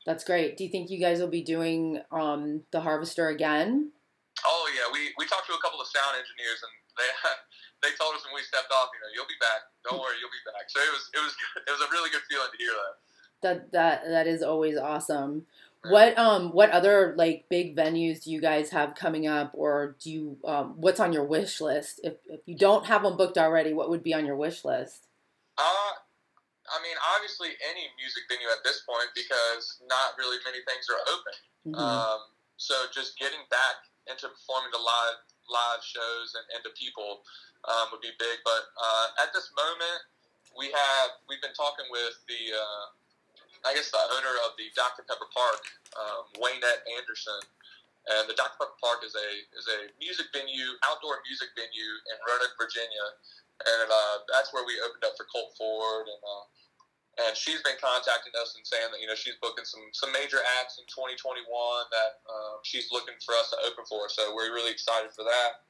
That's 0.09 0.25
great. 0.25 0.57
Do 0.57 0.65
you 0.65 0.73
think 0.73 0.89
you 0.89 0.97
guys 0.97 1.21
will 1.21 1.31
be 1.31 1.45
doing 1.45 2.01
um, 2.09 2.65
the 2.73 2.81
Harvester 2.81 3.29
again? 3.29 3.93
Oh 4.49 4.65
yeah, 4.73 4.89
we, 4.89 5.13
we 5.21 5.29
talked 5.29 5.45
to 5.53 5.55
a 5.55 5.61
couple 5.61 5.77
of 5.77 5.93
sound 5.93 6.17
engineers 6.17 6.65
and 6.65 6.73
they 6.97 7.11
they 7.85 7.93
told 8.01 8.17
us 8.17 8.25
when 8.25 8.33
we 8.33 8.41
stepped 8.41 8.73
off, 8.73 8.89
you 8.97 9.01
know, 9.05 9.13
you'll 9.13 9.29
be 9.29 9.41
back. 9.45 9.69
Don't 9.85 10.01
worry, 10.01 10.17
you'll 10.25 10.33
be 10.33 10.45
back. 10.49 10.73
So 10.73 10.81
it 10.81 10.89
was 10.89 11.05
it 11.13 11.21
was 11.21 11.33
it 11.69 11.73
was 11.77 11.85
a 11.85 11.91
really 11.93 12.09
good 12.09 12.25
feeling 12.33 12.49
to 12.49 12.59
hear 12.59 12.73
that. 12.73 12.95
That 13.45 13.57
that 13.77 13.97
that 14.09 14.27
is 14.27 14.41
always 14.41 14.81
awesome. 14.81 15.45
What 15.83 16.19
um 16.19 16.51
what 16.51 16.71
other 16.71 17.15
like 17.17 17.47
big 17.49 17.75
venues 17.75 18.25
do 18.25 18.31
you 18.31 18.41
guys 18.41 18.69
have 18.71 18.95
coming 18.95 19.27
up, 19.27 19.53
or 19.55 19.97
do 19.99 20.11
you 20.11 20.37
um, 20.45 20.75
what's 20.77 21.01
on 21.01 21.13
your 21.13 21.25
wish 21.25 21.61
list? 21.61 22.01
If 22.05 22.21
if 22.27 22.41
you 22.45 22.57
don't 22.57 22.85
have 22.85 23.03
them 23.03 23.17
booked 23.17 23.39
already, 23.39 23.73
what 23.73 23.89
would 23.89 24.03
be 24.03 24.13
on 24.13 24.27
your 24.27 24.37
wish 24.37 24.63
list? 24.65 25.09
Uh, 25.57 25.93
I 26.69 26.79
mean, 26.85 26.97
obviously 27.17 27.49
any 27.65 27.89
music 27.97 28.29
venue 28.29 28.49
at 28.53 28.61
this 28.63 28.85
point 28.85 29.09
because 29.17 29.81
not 29.89 30.21
really 30.21 30.37
many 30.45 30.61
things 30.69 30.85
are 30.93 31.01
open. 31.09 31.37
Mhm. 31.73 31.81
Um, 31.81 32.21
so 32.57 32.75
just 32.93 33.17
getting 33.19 33.41
back 33.49 33.89
into 34.05 34.29
performing 34.29 34.71
the 34.77 34.85
live 34.85 35.19
live 35.49 35.83
shows 35.83 36.37
and, 36.37 36.45
and 36.55 36.61
to 36.63 36.71
people 36.77 37.25
um, 37.65 37.89
would 37.91 38.05
be 38.05 38.13
big. 38.21 38.39
But 38.45 38.69
uh, 38.77 39.25
at 39.25 39.33
this 39.33 39.49
moment, 39.57 40.01
we 40.57 40.69
have 40.71 41.09
we've 41.25 41.41
been 41.41 41.57
talking 41.57 41.89
with 41.89 42.21
the 42.29 42.53
uh, 42.53 42.85
I 43.65 43.77
guess 43.77 43.93
the 43.93 44.01
owner 44.01 44.35
of 44.49 44.57
the 44.57 44.73
Dr 44.73 45.05
Pepper 45.05 45.29
Park, 45.31 45.63
um, 45.97 46.23
Waynette 46.41 46.83
Anderson. 46.97 47.41
And 48.09 48.25
the 48.25 48.35
Dr 48.35 48.57
Pepper 48.57 48.81
Park 48.81 49.05
is 49.05 49.13
a 49.13 49.29
is 49.55 49.67
a 49.69 49.79
music 50.01 50.33
venue, 50.33 50.73
outdoor 50.89 51.21
music 51.29 51.53
venue 51.53 51.93
in 52.09 52.17
Roanoke, 52.25 52.57
Virginia, 52.57 53.07
and 53.61 53.89
uh, 53.93 54.25
that's 54.33 54.57
where 54.57 54.65
we 54.65 54.81
opened 54.81 55.05
up 55.05 55.15
for 55.21 55.29
Colt 55.29 55.53
Ford 55.57 56.09
and. 56.09 56.23
Uh, 56.25 56.45
and 57.27 57.37
she's 57.37 57.61
been 57.61 57.77
contacting 57.83 58.33
us 58.41 58.55
and 58.57 58.65
saying 58.65 58.89
that 58.95 59.01
you 59.03 59.09
know 59.11 59.19
she's 59.19 59.37
booking 59.43 59.67
some 59.67 59.83
some 59.93 60.09
major 60.15 60.41
acts 60.63 60.79
in 60.79 60.87
2021 60.89 61.45
that 61.93 62.23
um, 62.31 62.63
she's 62.63 62.89
looking 62.95 63.19
for 63.21 63.35
us 63.37 63.51
to 63.51 63.59
open 63.67 63.85
for. 63.85 64.09
So 64.09 64.33
we're 64.33 64.55
really 64.55 64.71
excited 64.71 65.11
for 65.13 65.27
that, 65.27 65.67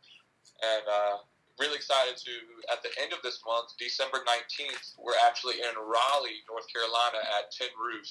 and 0.63 0.85
uh, 0.87 1.17
really 1.59 1.77
excited 1.77 2.17
to 2.17 2.31
at 2.73 2.83
the 2.83 2.91
end 3.03 3.13
of 3.13 3.21
this 3.23 3.41
month, 3.47 3.73
December 3.79 4.19
19th, 4.19 4.95
we're 4.99 5.19
actually 5.27 5.55
in 5.55 5.75
Raleigh, 5.77 6.43
North 6.49 6.67
Carolina 6.73 7.19
at 7.39 7.51
Tin 7.51 7.69
Roof, 7.79 8.09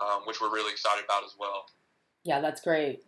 um, 0.00 0.22
which 0.24 0.40
we're 0.40 0.52
really 0.52 0.72
excited 0.72 1.04
about 1.04 1.24
as 1.24 1.34
well. 1.38 1.66
Yeah, 2.24 2.40
that's 2.40 2.60
great. 2.60 3.04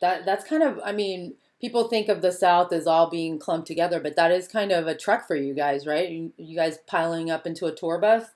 That 0.00 0.24
that's 0.24 0.44
kind 0.44 0.62
of 0.62 0.80
I 0.84 0.92
mean, 0.92 1.34
people 1.60 1.88
think 1.88 2.08
of 2.08 2.22
the 2.22 2.32
South 2.32 2.72
as 2.72 2.86
all 2.86 3.08
being 3.08 3.38
clumped 3.38 3.66
together, 3.66 4.00
but 4.00 4.16
that 4.16 4.30
is 4.30 4.48
kind 4.48 4.72
of 4.72 4.86
a 4.86 4.96
trek 4.96 5.26
for 5.26 5.36
you 5.36 5.54
guys, 5.54 5.86
right? 5.86 6.08
You, 6.08 6.32
you 6.36 6.56
guys 6.56 6.78
piling 6.86 7.30
up 7.30 7.46
into 7.46 7.66
a 7.66 7.74
tour 7.74 7.98
bus? 7.98 8.26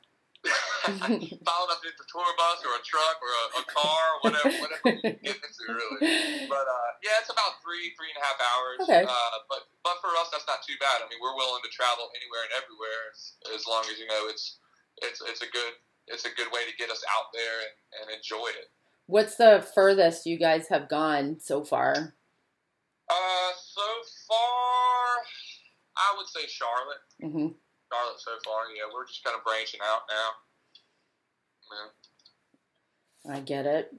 Following 1.42 1.72
up 1.74 1.82
into 1.82 1.98
a 1.98 2.08
tour 2.08 2.30
bus 2.38 2.58
or 2.62 2.78
a 2.78 2.82
truck 2.86 3.16
or 3.18 3.32
a, 3.32 3.44
a 3.58 3.64
car, 3.66 4.04
whatever, 4.22 4.54
whatever 4.62 4.88
you 5.02 5.18
get 5.18 5.38
into, 5.42 5.62
really. 5.66 6.46
But 6.46 6.66
uh, 6.66 6.90
yeah, 7.02 7.18
it's 7.18 7.32
about 7.32 7.58
three, 7.58 7.90
three 7.98 8.14
and 8.14 8.18
a 8.18 8.24
half 8.24 8.38
hours. 8.38 8.78
Okay. 8.86 9.02
Uh, 9.02 9.36
but 9.50 9.66
but 9.82 9.98
for 9.98 10.14
us, 10.22 10.30
that's 10.30 10.46
not 10.46 10.62
too 10.62 10.78
bad. 10.78 11.02
I 11.02 11.10
mean, 11.10 11.18
we're 11.18 11.34
willing 11.34 11.64
to 11.66 11.72
travel 11.74 12.06
anywhere 12.14 12.46
and 12.46 12.54
everywhere 12.54 13.00
as, 13.10 13.18
as 13.50 13.62
long 13.66 13.82
as 13.90 13.98
you 13.98 14.06
know 14.06 14.30
it's 14.30 14.62
it's 15.02 15.18
it's 15.26 15.42
a 15.42 15.50
good 15.50 15.74
it's 16.06 16.24
a 16.24 16.32
good 16.38 16.48
way 16.54 16.62
to 16.64 16.74
get 16.78 16.90
us 16.90 17.02
out 17.10 17.34
there 17.34 17.56
and, 17.66 17.74
and 18.02 18.06
enjoy 18.14 18.46
it. 18.54 18.70
What's 19.06 19.36
the 19.36 19.66
furthest 19.74 20.26
you 20.26 20.38
guys 20.38 20.68
have 20.68 20.88
gone 20.88 21.38
so 21.38 21.62
far? 21.62 22.14
Uh, 23.06 23.50
so 23.54 23.86
far, 24.26 25.06
I 25.94 26.14
would 26.18 26.26
say 26.26 26.46
Charlotte. 26.50 27.06
Mm-hmm. 27.22 27.54
Charlotte 27.86 28.18
so 28.18 28.34
far. 28.42 28.66
Yeah, 28.74 28.90
we're 28.90 29.06
just 29.06 29.22
kind 29.22 29.38
of 29.38 29.46
branching 29.46 29.80
out 29.82 30.02
now. 30.10 30.28
Yeah. 33.24 33.32
I 33.34 33.40
get 33.40 33.66
it. 33.66 33.94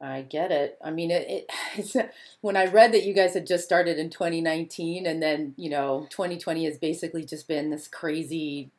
I 0.00 0.22
get 0.22 0.50
it. 0.50 0.78
I 0.84 0.90
mean, 0.90 1.10
it, 1.10 1.26
it 1.28 1.50
it's, 1.76 1.96
when 2.40 2.56
I 2.56 2.66
read 2.66 2.92
that 2.92 3.04
you 3.04 3.14
guys 3.14 3.34
had 3.34 3.46
just 3.46 3.64
started 3.64 3.98
in 3.98 4.10
2019, 4.10 5.06
and 5.06 5.22
then 5.22 5.54
you 5.56 5.70
know 5.70 6.06
2020 6.10 6.64
has 6.64 6.78
basically 6.78 7.24
just 7.24 7.48
been 7.48 7.70
this 7.70 7.88
crazy 7.88 8.70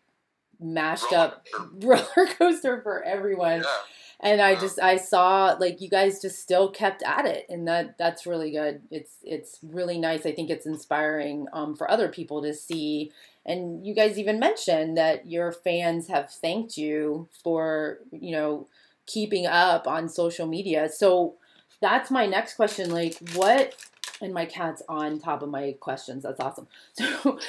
mashed 0.60 1.12
roller 1.12 1.24
up 1.24 1.46
roller 1.80 2.28
coaster 2.38 2.82
for 2.82 3.04
everyone. 3.04 3.62
Yeah. 3.62 3.76
And 4.20 4.42
I 4.42 4.56
just 4.56 4.80
I 4.80 4.98
saw 4.98 5.56
like 5.60 5.82
you 5.82 5.90
guys 5.90 6.22
just 6.22 6.40
still 6.40 6.70
kept 6.70 7.04
at 7.04 7.26
it, 7.26 7.46
and 7.50 7.68
that 7.68 7.98
that's 7.98 8.26
really 8.26 8.52
good. 8.52 8.82
It's 8.90 9.18
it's 9.24 9.60
really 9.62 9.98
nice. 9.98 10.26
I 10.26 10.32
think 10.32 10.50
it's 10.50 10.66
inspiring 10.66 11.48
um, 11.54 11.76
for 11.76 11.90
other 11.90 12.08
people 12.08 12.42
to 12.42 12.54
see. 12.54 13.12
And 13.46 13.86
you 13.86 13.94
guys 13.94 14.18
even 14.18 14.40
mentioned 14.40 14.98
that 14.98 15.28
your 15.28 15.52
fans 15.52 16.08
have 16.08 16.32
thanked 16.32 16.78
you 16.78 17.28
for 17.44 18.00
you 18.12 18.32
know 18.32 18.68
keeping 19.06 19.46
up 19.46 19.88
on 19.88 20.10
social 20.10 20.48
media. 20.48 20.90
So 20.90 21.36
that's 21.82 22.10
my 22.10 22.26
next 22.26 22.56
question. 22.56 22.92
Like, 22.92 23.18
what? 23.36 23.76
And 24.22 24.34
my 24.34 24.46
cat's 24.46 24.82
on 24.88 25.20
top 25.20 25.42
of 25.42 25.50
my 25.50 25.76
questions. 25.80 26.24
That's 26.24 26.40
awesome. 26.40 26.68
So, 26.96 27.40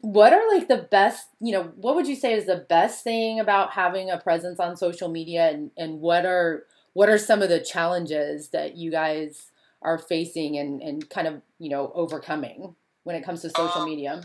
what 0.00 0.32
are 0.32 0.42
like 0.56 0.68
the 0.68 0.88
best? 0.90 1.28
You 1.40 1.52
know, 1.52 1.62
what 1.76 1.94
would 1.94 2.06
you 2.06 2.16
say 2.16 2.32
is 2.34 2.46
the 2.46 2.64
best 2.68 3.04
thing 3.04 3.38
about 3.40 3.72
having 3.72 4.10
a 4.10 4.18
presence 4.18 4.58
on 4.60 4.76
social 4.76 5.08
media, 5.08 5.50
and 5.50 5.70
and 5.76 6.00
what 6.00 6.24
are 6.24 6.64
what 6.94 7.08
are 7.08 7.18
some 7.18 7.42
of 7.42 7.48
the 7.48 7.60
challenges 7.60 8.48
that 8.50 8.76
you 8.76 8.90
guys 8.90 9.50
are 9.82 9.98
facing 9.98 10.56
and 10.56 10.80
and 10.80 11.08
kind 11.10 11.26
of 11.28 11.42
you 11.58 11.68
know 11.68 11.92
overcoming 11.94 12.74
when 13.04 13.16
it 13.16 13.24
comes 13.24 13.42
to 13.42 13.50
social 13.50 13.82
Um, 13.82 13.88
media? 13.88 14.22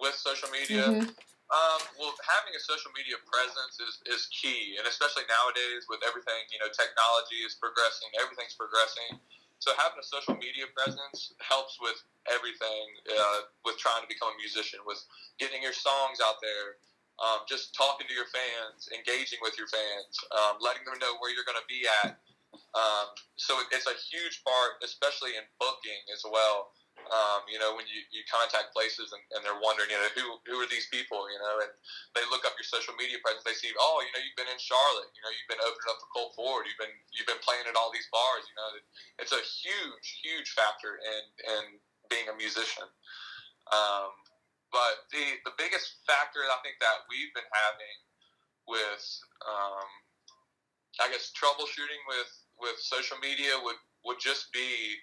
With 0.00 0.14
social 0.14 0.50
media, 0.50 0.82
Mhm. 0.82 1.14
Um, 1.48 1.80
well, 1.98 2.12
having 2.28 2.52
a 2.54 2.60
social 2.60 2.92
media 2.92 3.16
presence 3.24 3.80
is, 3.80 3.94
is 4.04 4.28
key, 4.28 4.76
and 4.76 4.86
especially 4.86 5.24
nowadays 5.32 5.88
with 5.88 6.04
everything, 6.04 6.44
you 6.52 6.58
know, 6.60 6.68
technology 6.68 7.40
is 7.40 7.54
progressing, 7.56 8.08
everything's 8.20 8.52
progressing. 8.52 9.16
So 9.58 9.74
having 9.74 9.98
a 9.98 10.06
social 10.06 10.38
media 10.38 10.70
presence 10.70 11.34
helps 11.42 11.78
with 11.82 11.98
everything, 12.30 12.86
uh, 13.10 13.50
with 13.66 13.76
trying 13.78 14.02
to 14.02 14.10
become 14.10 14.30
a 14.30 14.38
musician, 14.38 14.78
with 14.86 15.02
getting 15.42 15.62
your 15.62 15.74
songs 15.74 16.22
out 16.22 16.38
there, 16.38 16.78
um, 17.18 17.42
just 17.50 17.74
talking 17.74 18.06
to 18.06 18.14
your 18.14 18.30
fans, 18.30 18.86
engaging 18.94 19.42
with 19.42 19.58
your 19.58 19.66
fans, 19.66 20.14
um, 20.30 20.62
letting 20.62 20.86
them 20.86 20.94
know 21.02 21.18
where 21.18 21.34
you're 21.34 21.46
going 21.46 21.58
to 21.58 21.66
be 21.66 21.82
at. 22.06 22.22
Um, 22.78 23.10
so 23.34 23.58
it's 23.74 23.90
a 23.90 23.98
huge 23.98 24.46
part, 24.46 24.78
especially 24.86 25.34
in 25.34 25.42
booking 25.58 26.02
as 26.14 26.22
well 26.22 26.70
um, 27.08 27.44
you 27.48 27.56
know, 27.56 27.72
when 27.72 27.88
you, 27.88 28.04
you 28.12 28.20
contact 28.28 28.76
places 28.76 29.12
and, 29.16 29.22
and 29.32 29.40
they're 29.40 29.60
wondering, 29.60 29.88
you 29.88 29.96
know, 29.96 30.12
who 30.12 30.26
who 30.44 30.56
are 30.60 30.70
these 30.70 30.88
people, 30.92 31.24
you 31.32 31.40
know, 31.40 31.64
and 31.64 31.72
they 32.12 32.24
look 32.28 32.44
up 32.44 32.56
your 32.60 32.68
social 32.68 32.92
media 33.00 33.16
presence, 33.24 33.44
they 33.44 33.56
see, 33.56 33.72
oh, 33.80 34.00
you 34.04 34.12
know, 34.12 34.20
you've 34.20 34.36
been 34.36 34.50
in 34.50 34.60
Charlotte, 34.60 35.10
you 35.16 35.22
know, 35.24 35.32
you've 35.32 35.50
been 35.50 35.62
opening 35.64 35.88
up 35.88 35.98
for 36.00 36.10
Colt 36.12 36.32
Ford, 36.36 36.68
you've 36.68 36.80
been 36.80 36.92
you've 37.12 37.28
been 37.28 37.40
playing 37.40 37.64
at 37.66 37.76
all 37.76 37.88
these 37.90 38.08
bars, 38.12 38.44
you 38.46 38.56
know, 38.56 38.68
it's 39.18 39.34
a 39.34 39.42
huge 39.42 40.06
huge 40.20 40.52
factor 40.52 41.00
in 41.00 41.22
in 41.58 41.64
being 42.12 42.28
a 42.28 42.36
musician. 42.36 42.88
Um, 43.72 44.12
but 44.68 45.08
the 45.12 45.40
the 45.48 45.54
biggest 45.56 46.04
factor 46.04 46.44
I 46.44 46.58
think 46.60 46.76
that 46.84 47.08
we've 47.08 47.32
been 47.32 47.48
having 47.52 47.98
with, 48.68 49.04
um, 49.48 49.88
I 51.00 51.08
guess, 51.08 51.32
troubleshooting 51.32 52.02
with 52.04 52.32
with 52.60 52.76
social 52.80 53.16
media 53.18 53.56
would 53.64 53.80
would 54.04 54.20
just 54.20 54.52
be. 54.52 54.98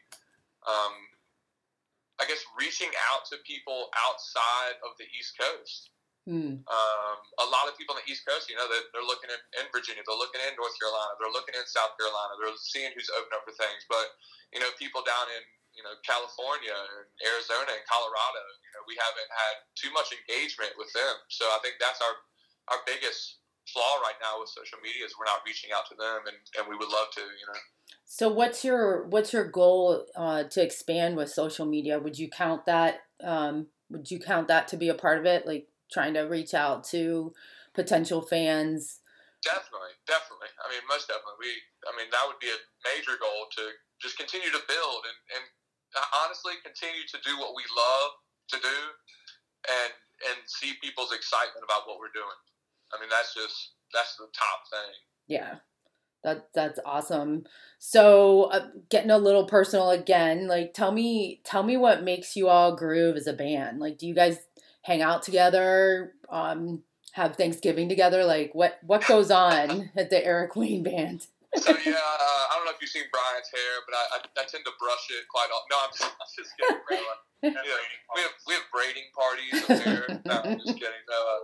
Um, 0.66 1.15
I 2.20 2.24
guess 2.26 2.40
reaching 2.56 2.92
out 3.12 3.28
to 3.32 3.40
people 3.44 3.92
outside 4.08 4.80
of 4.88 4.96
the 4.96 5.08
East 5.16 5.36
Coast. 5.36 5.92
Hmm. 6.26 6.58
Um, 6.66 7.18
a 7.38 7.48
lot 7.54 7.70
of 7.70 7.78
people 7.78 7.94
on 7.94 8.02
the 8.02 8.10
East 8.10 8.26
Coast, 8.26 8.50
you 8.50 8.58
know, 8.58 8.66
they're, 8.66 8.90
they're 8.98 9.06
looking 9.06 9.30
in, 9.30 9.38
in 9.62 9.70
Virginia, 9.70 10.02
they're 10.02 10.18
looking 10.18 10.42
in 10.42 10.58
North 10.58 10.74
Carolina, 10.82 11.14
they're 11.22 11.30
looking 11.30 11.54
in 11.54 11.62
South 11.70 11.94
Carolina, 12.02 12.34
they're 12.42 12.58
seeing 12.58 12.90
who's 12.98 13.14
open 13.14 13.30
up 13.38 13.46
for 13.46 13.54
things. 13.54 13.86
But 13.86 14.10
you 14.50 14.58
know, 14.58 14.74
people 14.82 15.06
down 15.06 15.30
in 15.38 15.44
you 15.78 15.86
know 15.86 15.94
California 16.02 16.74
and 16.74 17.06
Arizona 17.30 17.78
and 17.78 17.86
Colorado, 17.86 18.42
you 18.42 18.72
know, 18.74 18.82
we 18.90 18.98
haven't 18.98 19.30
had 19.30 19.54
too 19.78 19.94
much 19.94 20.10
engagement 20.10 20.74
with 20.82 20.90
them. 20.98 21.16
So 21.30 21.46
I 21.54 21.62
think 21.62 21.78
that's 21.78 22.02
our 22.02 22.16
our 22.74 22.82
biggest 22.90 23.45
flaw 23.72 24.00
right 24.02 24.18
now 24.22 24.40
with 24.40 24.50
social 24.50 24.78
media 24.84 25.06
is 25.06 25.14
we're 25.18 25.26
not 25.26 25.42
reaching 25.46 25.72
out 25.76 25.86
to 25.90 25.96
them, 25.96 26.26
and, 26.28 26.38
and 26.58 26.70
we 26.70 26.76
would 26.76 26.90
love 26.90 27.10
to, 27.16 27.22
you 27.22 27.46
know. 27.48 27.60
So 28.06 28.30
what's 28.30 28.64
your 28.64 29.06
what's 29.08 29.34
your 29.34 29.46
goal 29.46 30.06
uh, 30.16 30.44
to 30.46 30.62
expand 30.62 31.18
with 31.18 31.30
social 31.30 31.66
media? 31.66 32.00
Would 32.00 32.20
you 32.20 32.30
count 32.30 32.66
that? 32.66 33.02
Um, 33.24 33.68
would 33.90 34.10
you 34.10 34.20
count 34.20 34.48
that 34.48 34.68
to 34.70 34.78
be 34.78 34.90
a 34.90 34.98
part 34.98 35.20
of 35.20 35.26
it? 35.26 35.46
Like 35.46 35.68
trying 35.92 36.14
to 36.14 36.22
reach 36.22 36.54
out 36.54 36.84
to 36.96 37.34
potential 37.74 38.22
fans. 38.22 39.02
Definitely, 39.44 39.94
definitely. 40.10 40.50
I 40.58 40.74
mean, 40.74 40.82
most 40.90 41.06
definitely. 41.06 41.38
We, 41.38 41.54
I 41.86 41.94
mean, 41.94 42.10
that 42.10 42.26
would 42.26 42.42
be 42.42 42.50
a 42.50 42.62
major 42.82 43.14
goal 43.22 43.46
to 43.62 43.64
just 44.02 44.18
continue 44.18 44.50
to 44.50 44.62
build 44.66 45.02
and, 45.06 45.18
and 45.38 45.44
honestly 46.26 46.58
continue 46.66 47.06
to 47.14 47.18
do 47.22 47.38
what 47.38 47.54
we 47.54 47.62
love 47.74 48.10
to 48.54 48.58
do, 48.62 48.80
and 49.70 49.94
and 50.32 50.38
see 50.46 50.78
people's 50.82 51.14
excitement 51.14 51.66
about 51.66 51.90
what 51.90 51.98
we're 51.98 52.14
doing. 52.14 52.40
I 52.94 53.00
mean, 53.00 53.10
that's 53.10 53.34
just 53.34 53.72
that's 53.94 54.16
the 54.18 54.26
top 54.34 54.68
thing. 54.70 54.94
Yeah, 55.28 55.56
that 56.24 56.50
that's 56.54 56.80
awesome. 56.86 57.46
So 57.80 58.44
uh, 58.46 58.68
getting 58.90 59.12
a 59.12 59.18
little 59.18 59.46
personal 59.46 59.92
again, 59.92 60.48
like 60.48 60.74
tell 60.74 60.92
me 60.92 61.42
tell 61.44 61.64
me 61.64 61.78
what 61.78 62.04
makes 62.04 62.36
you 62.36 62.48
all 62.48 62.76
groove 62.76 63.16
as 63.16 63.28
a 63.28 63.34
band. 63.34 63.80
Like, 63.80 63.98
do 63.98 64.08
you 64.08 64.16
guys 64.16 64.40
hang 64.82 65.02
out 65.02 65.24
together? 65.24 66.14
Um, 66.30 66.84
have 67.14 67.38
Thanksgiving 67.38 67.88
together? 67.88 68.26
Like, 68.26 68.52
what 68.54 68.80
what 68.84 69.08
goes 69.08 69.32
on 69.32 69.90
at 69.96 70.10
the 70.10 70.24
Eric 70.24 70.56
Wayne 70.56 70.84
Band? 70.84 71.28
So 71.56 71.72
yeah, 71.86 71.96
uh, 71.96 72.44
I 72.52 72.54
don't 72.56 72.66
know 72.66 72.72
if 72.72 72.82
you've 72.82 72.90
seen 72.90 73.08
Brian's 73.12 73.48
hair, 73.48 73.74
but 73.88 73.96
I, 73.96 74.18
I, 74.18 74.42
I 74.42 74.46
tend 74.46 74.66
to 74.66 74.72
brush 74.80 75.08
it 75.12 75.24
quite 75.32 75.48
often. 75.54 75.68
No, 75.72 75.78
I'm 75.80 75.92
just, 75.92 76.04
I'm 76.04 76.32
just 76.36 76.52
kidding. 76.60 77.06
Yeah, 77.54 77.78
we 78.18 78.22
have 78.26 78.36
we 78.50 78.54
have 78.58 78.66
braiding 78.74 79.06
parties 79.14 79.54
up 79.70 79.82
here. 79.86 80.06
No, 80.26 80.42
I'm 80.42 80.58
just 80.58 80.74
kidding. 80.82 81.06
No, 81.06 81.20
uh, 81.22 81.42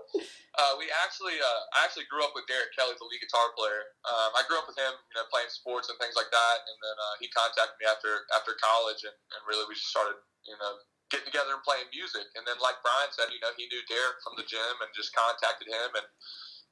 uh, 0.57 0.73
we 0.81 0.89
actually 1.05 1.37
uh, 1.37 1.61
I 1.77 1.85
actually 1.85 2.09
grew 2.09 2.25
up 2.25 2.33
with 2.33 2.49
Derek 2.49 2.73
Kelly, 2.73 2.97
the 2.97 3.05
lead 3.05 3.21
guitar 3.21 3.53
player. 3.53 3.93
Um, 4.09 4.33
I 4.33 4.41
grew 4.49 4.57
up 4.57 4.65
with 4.65 4.79
him, 4.79 4.89
you 4.89 5.15
know, 5.19 5.29
playing 5.29 5.53
sports 5.53 5.93
and 5.93 6.01
things 6.01 6.17
like 6.17 6.33
that. 6.33 6.57
And 6.65 6.77
then 6.81 6.97
uh, 6.97 7.15
he 7.21 7.29
contacted 7.29 7.77
me 7.77 7.85
after 7.85 8.25
after 8.33 8.57
college, 8.57 9.05
and, 9.05 9.13
and 9.13 9.41
really 9.45 9.69
we 9.69 9.77
just 9.77 9.93
started, 9.93 10.17
you 10.49 10.57
know, 10.57 10.81
getting 11.13 11.29
together 11.29 11.53
and 11.53 11.61
playing 11.61 11.85
music. 11.93 12.25
And 12.33 12.41
then, 12.49 12.57
like 12.57 12.81
Brian 12.81 13.13
said, 13.13 13.29
you 13.29 13.41
know, 13.43 13.53
he 13.53 13.69
knew 13.69 13.85
Derek 13.85 14.17
from 14.25 14.33
the 14.33 14.47
gym 14.47 14.81
and 14.81 14.89
just 14.97 15.13
contacted 15.13 15.69
him 15.69 15.93
and. 15.93 16.07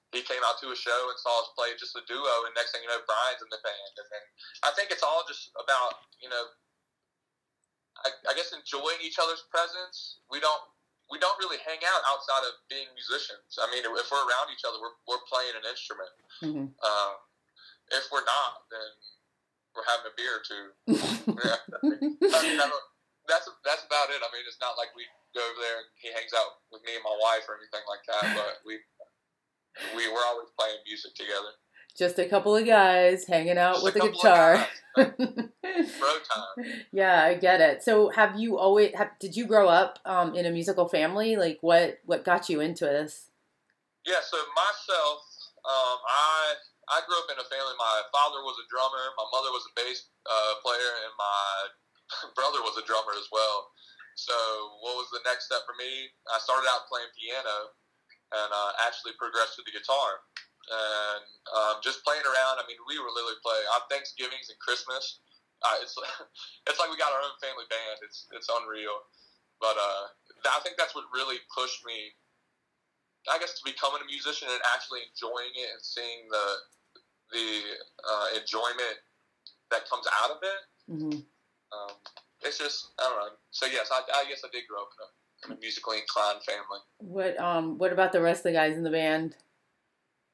He 0.09 0.25
came 0.25 0.41
out 0.41 0.57
to 0.57 0.73
a 0.73 0.75
show 0.75 1.05
and 1.05 1.21
saw 1.21 1.45
us 1.45 1.53
play 1.53 1.69
just 1.77 1.93
a 1.93 2.01
duo, 2.09 2.33
and 2.49 2.57
next 2.57 2.73
thing 2.73 2.81
you 2.81 2.89
know, 2.89 2.97
Brian's 3.05 3.45
in 3.45 3.49
the 3.53 3.61
band. 3.61 3.93
And 3.93 4.09
then 4.09 4.25
I 4.65 4.73
think 4.73 4.89
it's 4.89 5.05
all 5.05 5.21
just 5.29 5.53
about 5.53 6.01
you 6.17 6.33
know 6.33 6.49
I, 8.05 8.09
I 8.29 8.33
guess 8.35 8.51
enjoying 8.53 8.99
each 9.03 9.17
other's 9.19 9.43
presence. 9.51 10.19
We 10.31 10.39
don't 10.39 10.62
we 11.09 11.17
don't 11.17 11.38
really 11.41 11.57
hang 11.65 11.81
out 11.81 12.01
outside 12.05 12.45
of 12.45 12.53
being 12.69 12.85
musicians. 12.93 13.57
I 13.57 13.65
mean, 13.73 13.81
if 13.81 14.07
we're 14.13 14.25
around 14.29 14.53
each 14.53 14.62
other, 14.62 14.77
we're, 14.77 14.93
we're 15.09 15.25
playing 15.25 15.57
an 15.57 15.65
instrument. 15.65 16.13
Mhm. 16.45 16.65
Um, 16.85 17.13
if 17.89 18.05
we're 18.13 18.25
not, 18.29 18.69
then 18.69 18.89
we're 19.73 19.89
having 19.89 20.05
a 20.05 20.13
beer 20.13 20.33
or 20.38 20.43
two. 20.45 20.65
Yeah. 21.29 21.57
I 21.81 22.41
mean, 22.45 22.59
I 22.62 22.67
that's 23.29 23.45
that's 23.62 23.85
about 23.85 24.09
it. 24.09 24.21
I 24.21 24.29
mean, 24.33 24.41
it's 24.49 24.57
not 24.59 24.73
like 24.81 24.89
we 24.97 25.05
go 25.38 25.41
over 25.45 25.62
there 25.62 25.77
and 25.85 25.89
he 26.01 26.09
hangs 26.09 26.33
out 26.33 26.65
with 26.73 26.81
me 26.85 26.97
and 26.97 27.05
my 27.05 27.13
wife 27.21 27.45
or 27.45 27.55
anything 27.62 27.85
like 27.85 28.01
that. 28.09 28.25
But 28.33 28.53
we 28.65 28.81
we 29.93 30.09
we're 30.09 30.25
always 30.25 30.49
playing 30.57 30.81
music 30.89 31.13
together. 31.13 31.53
Just 31.99 32.15
a 32.15 32.23
couple 32.31 32.55
of 32.55 32.63
guys 32.63 33.27
hanging 33.27 33.59
out 33.59 33.83
Just 33.83 33.91
with 33.91 33.99
a 33.99 34.07
a 34.07 34.12
guitar. 34.15 34.63
Bro 34.95 35.12
time. 35.12 36.63
yeah, 36.95 37.27
I 37.27 37.35
get 37.35 37.59
it. 37.59 37.83
So, 37.83 38.07
have 38.15 38.39
you 38.39 38.55
always 38.55 38.95
have, 38.95 39.12
did 39.19 39.35
you 39.35 39.43
grow 39.43 39.67
up 39.67 39.99
um, 40.07 40.31
in 40.31 40.47
a 40.47 40.51
musical 40.55 40.88
family? 40.88 41.35
Like, 41.35 41.59
what 41.59 41.99
what 42.07 42.23
got 42.23 42.47
you 42.47 42.63
into 42.63 42.88
this? 42.88 43.27
Yeah, 44.07 44.23
so 44.23 44.39
myself, 44.55 45.27
um, 45.67 45.99
I 46.07 46.55
I 46.88 47.03
grew 47.03 47.19
up 47.19 47.35
in 47.35 47.38
a 47.38 47.47
family. 47.51 47.75
My 47.75 47.99
father 48.15 48.47
was 48.47 48.55
a 48.63 48.65
drummer, 48.71 49.03
my 49.19 49.27
mother 49.35 49.51
was 49.51 49.67
a 49.67 49.73
bass 49.75 50.07
uh, 50.23 50.55
player, 50.63 50.91
and 51.03 51.12
my 51.19 51.51
brother 52.39 52.63
was 52.63 52.79
a 52.79 52.88
drummer 52.88 53.12
as 53.19 53.27
well. 53.27 53.75
So, 54.15 54.35
what 54.88 54.95
was 54.95 55.12
the 55.12 55.19
next 55.27 55.51
step 55.51 55.67
for 55.67 55.75
me? 55.75 56.07
I 56.31 56.39
started 56.39 56.63
out 56.71 56.88
playing 56.88 57.12
piano, 57.19 57.75
and 58.39 58.49
uh, 58.55 58.88
actually 58.88 59.19
progressed 59.19 59.59
to 59.59 59.67
the 59.67 59.75
guitar. 59.75 60.23
And 60.69 61.25
um, 61.49 61.75
just 61.82 62.05
playing 62.05 62.21
around. 62.21 62.62
I 62.62 62.63
mean, 62.69 62.77
we 62.86 63.01
were 63.01 63.10
literally 63.10 63.41
playing 63.41 63.65
on 63.73 63.82
Thanksgivings 63.89 64.53
and 64.53 64.58
Christmas. 64.62 65.25
Uh, 65.65 65.82
it's 65.82 65.97
it's 66.69 66.77
like 66.77 66.93
we 66.93 66.97
got 66.97 67.10
our 67.10 67.25
own 67.25 67.36
family 67.41 67.65
band. 67.67 68.05
It's 68.05 68.29
it's 68.32 68.47
unreal. 68.47 69.01
But 69.58 69.75
uh, 69.75 70.13
I 70.53 70.62
think 70.63 70.77
that's 70.77 70.93
what 70.95 71.10
really 71.12 71.41
pushed 71.51 71.84
me 71.84 72.15
I 73.27 73.38
guess 73.38 73.60
to 73.60 73.63
becoming 73.65 74.01
a 74.01 74.08
musician 74.08 74.47
and 74.49 74.62
actually 74.73 75.03
enjoying 75.12 75.51
it 75.58 75.69
and 75.73 75.82
seeing 75.82 76.29
the 76.32 76.45
the 77.32 77.47
uh, 78.01 78.27
enjoyment 78.39 78.97
that 79.69 79.88
comes 79.89 80.05
out 80.23 80.32
of 80.32 80.39
it. 80.41 80.62
hmm 80.88 81.19
Um, 81.69 81.93
it's 82.41 82.58
just 82.58 82.93
I 82.99 83.03
don't 83.03 83.19
know. 83.19 83.36
So 83.51 83.65
yes, 83.65 83.89
I, 83.91 84.01
I 84.13 84.25
guess 84.29 84.41
I 84.45 84.49
did 84.51 84.63
grow 84.67 84.82
up 84.82 84.89
in 84.95 85.01
a, 85.03 85.53
in 85.53 85.58
a 85.58 85.60
musically 85.60 85.99
inclined 85.99 86.41
family. 86.43 86.79
What 86.99 87.39
um 87.39 87.77
what 87.77 87.91
about 87.91 88.12
the 88.12 88.21
rest 88.21 88.39
of 88.39 88.51
the 88.51 88.53
guys 88.53 88.77
in 88.77 88.84
the 88.84 88.89
band? 88.89 89.36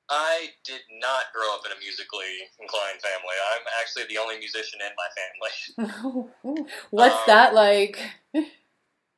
I 0.10 0.54
did 0.64 0.82
not 1.02 1.34
grow 1.34 1.50
up 1.56 1.66
in 1.66 1.72
a 1.74 1.80
musically 1.82 2.46
inclined 2.62 3.02
family. 3.02 3.38
I'm 3.58 3.66
actually 3.82 4.06
the 4.06 4.22
only 4.22 4.38
musician 4.38 4.80
in 4.82 4.94
my 4.94 5.10
family. 5.18 5.54
What's 6.92 7.16
Um, 7.16 7.28
that 7.28 7.54
like? 7.54 7.98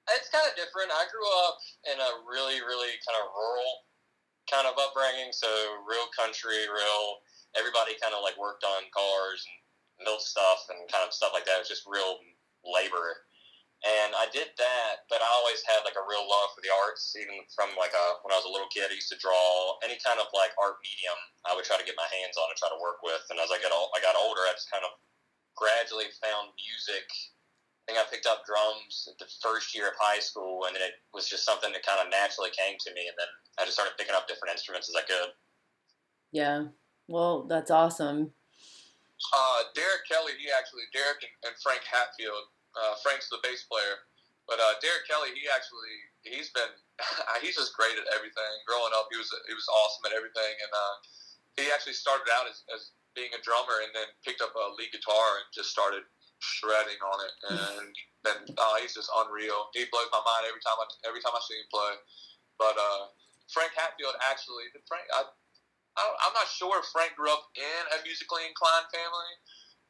It's 0.07 0.31
kind 0.31 0.47
of 0.47 0.55
different. 0.55 0.87
I 0.87 1.03
grew 1.11 1.27
up 1.51 1.59
in 1.83 1.99
a 1.99 2.11
really, 2.31 2.63
really 2.63 2.95
kind 3.03 3.19
of 3.19 3.27
rural 3.35 3.83
kind 4.47 4.63
of 4.63 4.79
upbringing. 4.79 5.35
So 5.35 5.51
real 5.83 6.07
country, 6.15 6.63
real. 6.71 7.19
Everybody 7.59 7.99
kind 7.99 8.15
of 8.15 8.23
like 8.23 8.39
worked 8.39 8.63
on 8.63 8.87
cars 8.95 9.43
and 9.43 10.07
milk 10.07 10.23
stuff 10.23 10.63
and 10.71 10.79
kind 10.87 11.03
of 11.03 11.11
stuff 11.11 11.35
like 11.35 11.43
that. 11.43 11.59
It 11.59 11.67
was 11.67 11.71
just 11.75 11.83
real 11.91 12.23
labor. 12.63 13.27
And 13.85 14.17
I 14.17 14.25
did 14.33 14.49
that, 14.57 15.05
but 15.05 15.21
I 15.21 15.29
always 15.37 15.61
had 15.61 15.85
like 15.85 15.93
a 15.93 16.07
real 16.09 16.25
love 16.25 16.49
for 16.57 16.65
the 16.65 16.73
arts. 16.73 17.13
Even 17.13 17.45
from 17.53 17.77
like 17.77 17.93
a, 17.93 18.05
when 18.25 18.33
I 18.33 18.41
was 18.41 18.49
a 18.49 18.53
little 18.53 18.69
kid, 18.73 18.89
I 18.89 18.97
used 18.97 19.13
to 19.13 19.21
draw 19.21 19.77
any 19.85 20.01
kind 20.01 20.17
of 20.17 20.33
like 20.33 20.49
art 20.57 20.81
medium. 20.81 21.19
I 21.45 21.53
would 21.53 21.61
try 21.61 21.77
to 21.77 21.85
get 21.85 21.93
my 21.93 22.09
hands 22.09 22.41
on 22.41 22.49
and 22.49 22.57
try 22.57 22.73
to 22.73 22.81
work 22.81 23.05
with. 23.05 23.21
And 23.29 23.37
as 23.37 23.53
I 23.53 23.61
got 23.61 23.69
ol- 23.69 23.93
I 23.93 24.01
got 24.01 24.17
older, 24.17 24.41
I 24.49 24.57
just 24.57 24.73
kind 24.73 24.81
of 24.81 24.97
gradually 25.53 26.09
found 26.17 26.57
music. 26.57 27.05
I 27.05 27.93
think 27.93 27.97
I 28.01 28.05
picked 28.09 28.25
up 28.25 28.43
drums 28.49 29.13
the 29.21 29.29
first 29.45 29.71
year 29.77 29.93
of 29.93 29.95
high 30.01 30.19
school, 30.19 30.65
and 30.65 30.73
then 30.73 30.81
it 30.81 30.97
was 31.13 31.29
just 31.29 31.45
something 31.45 31.69
that 31.69 31.85
kind 31.85 32.01
of 32.01 32.09
naturally 32.09 32.51
came 32.57 32.81
to 32.81 32.91
me. 32.97 33.05
And 33.05 33.15
then 33.15 33.29
I 33.61 33.63
just 33.63 33.77
started 33.77 33.93
picking 33.95 34.17
up 34.17 34.25
different 34.25 34.57
instruments 34.57 34.89
as 34.89 34.97
I 34.97 35.05
could. 35.05 35.37
Yeah. 36.33 36.73
Well, 37.07 37.45
that's 37.45 37.71
awesome. 37.71 38.33
Uh, 39.33 39.59
Derek 39.73 40.03
Kelly, 40.09 40.33
he 40.37 40.51
actually 40.51 40.85
Derek 40.93 41.23
and, 41.23 41.33
and 41.47 41.55
Frank 41.61 41.81
Hatfield. 41.85 42.51
Uh, 42.77 42.93
Frank's 43.01 43.27
the 43.27 43.41
bass 43.41 43.65
player, 43.65 44.05
but 44.45 44.61
uh, 44.61 44.77
Derek 44.79 45.09
Kelly, 45.09 45.33
he 45.33 45.49
actually 45.49 45.93
he's 46.23 46.53
been 46.53 46.71
he's 47.43 47.57
just 47.57 47.73
great 47.73 47.97
at 47.97 48.07
everything. 48.13 48.53
Growing 48.69 48.93
up, 48.93 49.09
he 49.09 49.17
was 49.17 49.29
he 49.49 49.53
was 49.57 49.67
awesome 49.67 50.05
at 50.07 50.13
everything, 50.13 50.53
and 50.61 50.71
uh, 50.71 50.95
he 51.57 51.65
actually 51.73 51.97
started 51.97 52.29
out 52.31 52.45
as, 52.45 52.61
as 52.71 52.93
being 53.17 53.33
a 53.33 53.41
drummer, 53.41 53.81
and 53.81 53.91
then 53.97 54.07
picked 54.21 54.45
up 54.45 54.53
a 54.53 54.65
lead 54.77 54.93
guitar 54.93 55.41
and 55.41 55.45
just 55.49 55.73
started 55.73 56.05
shredding 56.39 57.01
on 57.01 57.17
it. 57.25 57.33
And 57.49 57.89
then 58.21 58.37
uh, 58.55 58.75
he's 58.81 58.93
just 58.93 59.09
unreal. 59.25 59.73
He 59.73 59.89
blows 59.89 60.09
my 60.13 60.21
mind 60.21 60.45
every 60.45 60.61
time 60.61 60.77
I 60.77 60.85
every 61.09 61.21
time 61.21 61.33
I 61.33 61.41
see 61.43 61.57
him 61.57 61.69
play. 61.73 61.93
But 62.61 62.77
uh, 62.77 63.11
Frank 63.49 63.73
Hatfield 63.73 64.15
actually, 64.25 64.69
Frank, 64.85 65.05
I, 65.13 65.25
I 65.97 66.03
I'm 66.23 66.35
not 66.37 66.47
sure 66.49 66.77
if 66.79 66.87
Frank 66.93 67.17
grew 67.17 67.29
up 67.33 67.49
in 67.57 67.81
a 67.93 67.97
musically 68.05 68.45
inclined 68.45 68.89
family, 68.93 69.31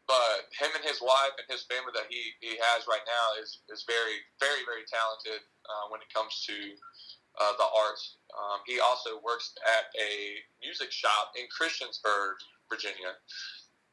but 0.07 0.47
him 0.55 0.71
and 0.71 0.83
his 0.87 1.03
wife 1.03 1.35
and 1.35 1.47
his 1.51 1.67
family 1.67 1.91
that 1.91 2.07
he, 2.07 2.31
he 2.39 2.55
has 2.55 2.87
right 2.87 3.03
now 3.03 3.35
is, 3.43 3.59
is 3.67 3.83
very, 3.83 4.23
very, 4.39 4.63
very 4.63 4.87
talented 4.87 5.43
uh, 5.67 5.91
when 5.91 5.99
it 5.99 6.07
comes 6.15 6.47
to 6.47 6.55
uh, 7.43 7.53
the 7.59 7.67
arts. 7.67 8.17
Um, 8.31 8.63
he 8.65 8.79
also 8.79 9.19
works 9.19 9.51
at 9.67 9.91
a 9.99 10.11
music 10.63 10.91
shop 10.91 11.35
in 11.35 11.45
Christiansburg, 11.51 12.39
Virginia. 12.71 13.19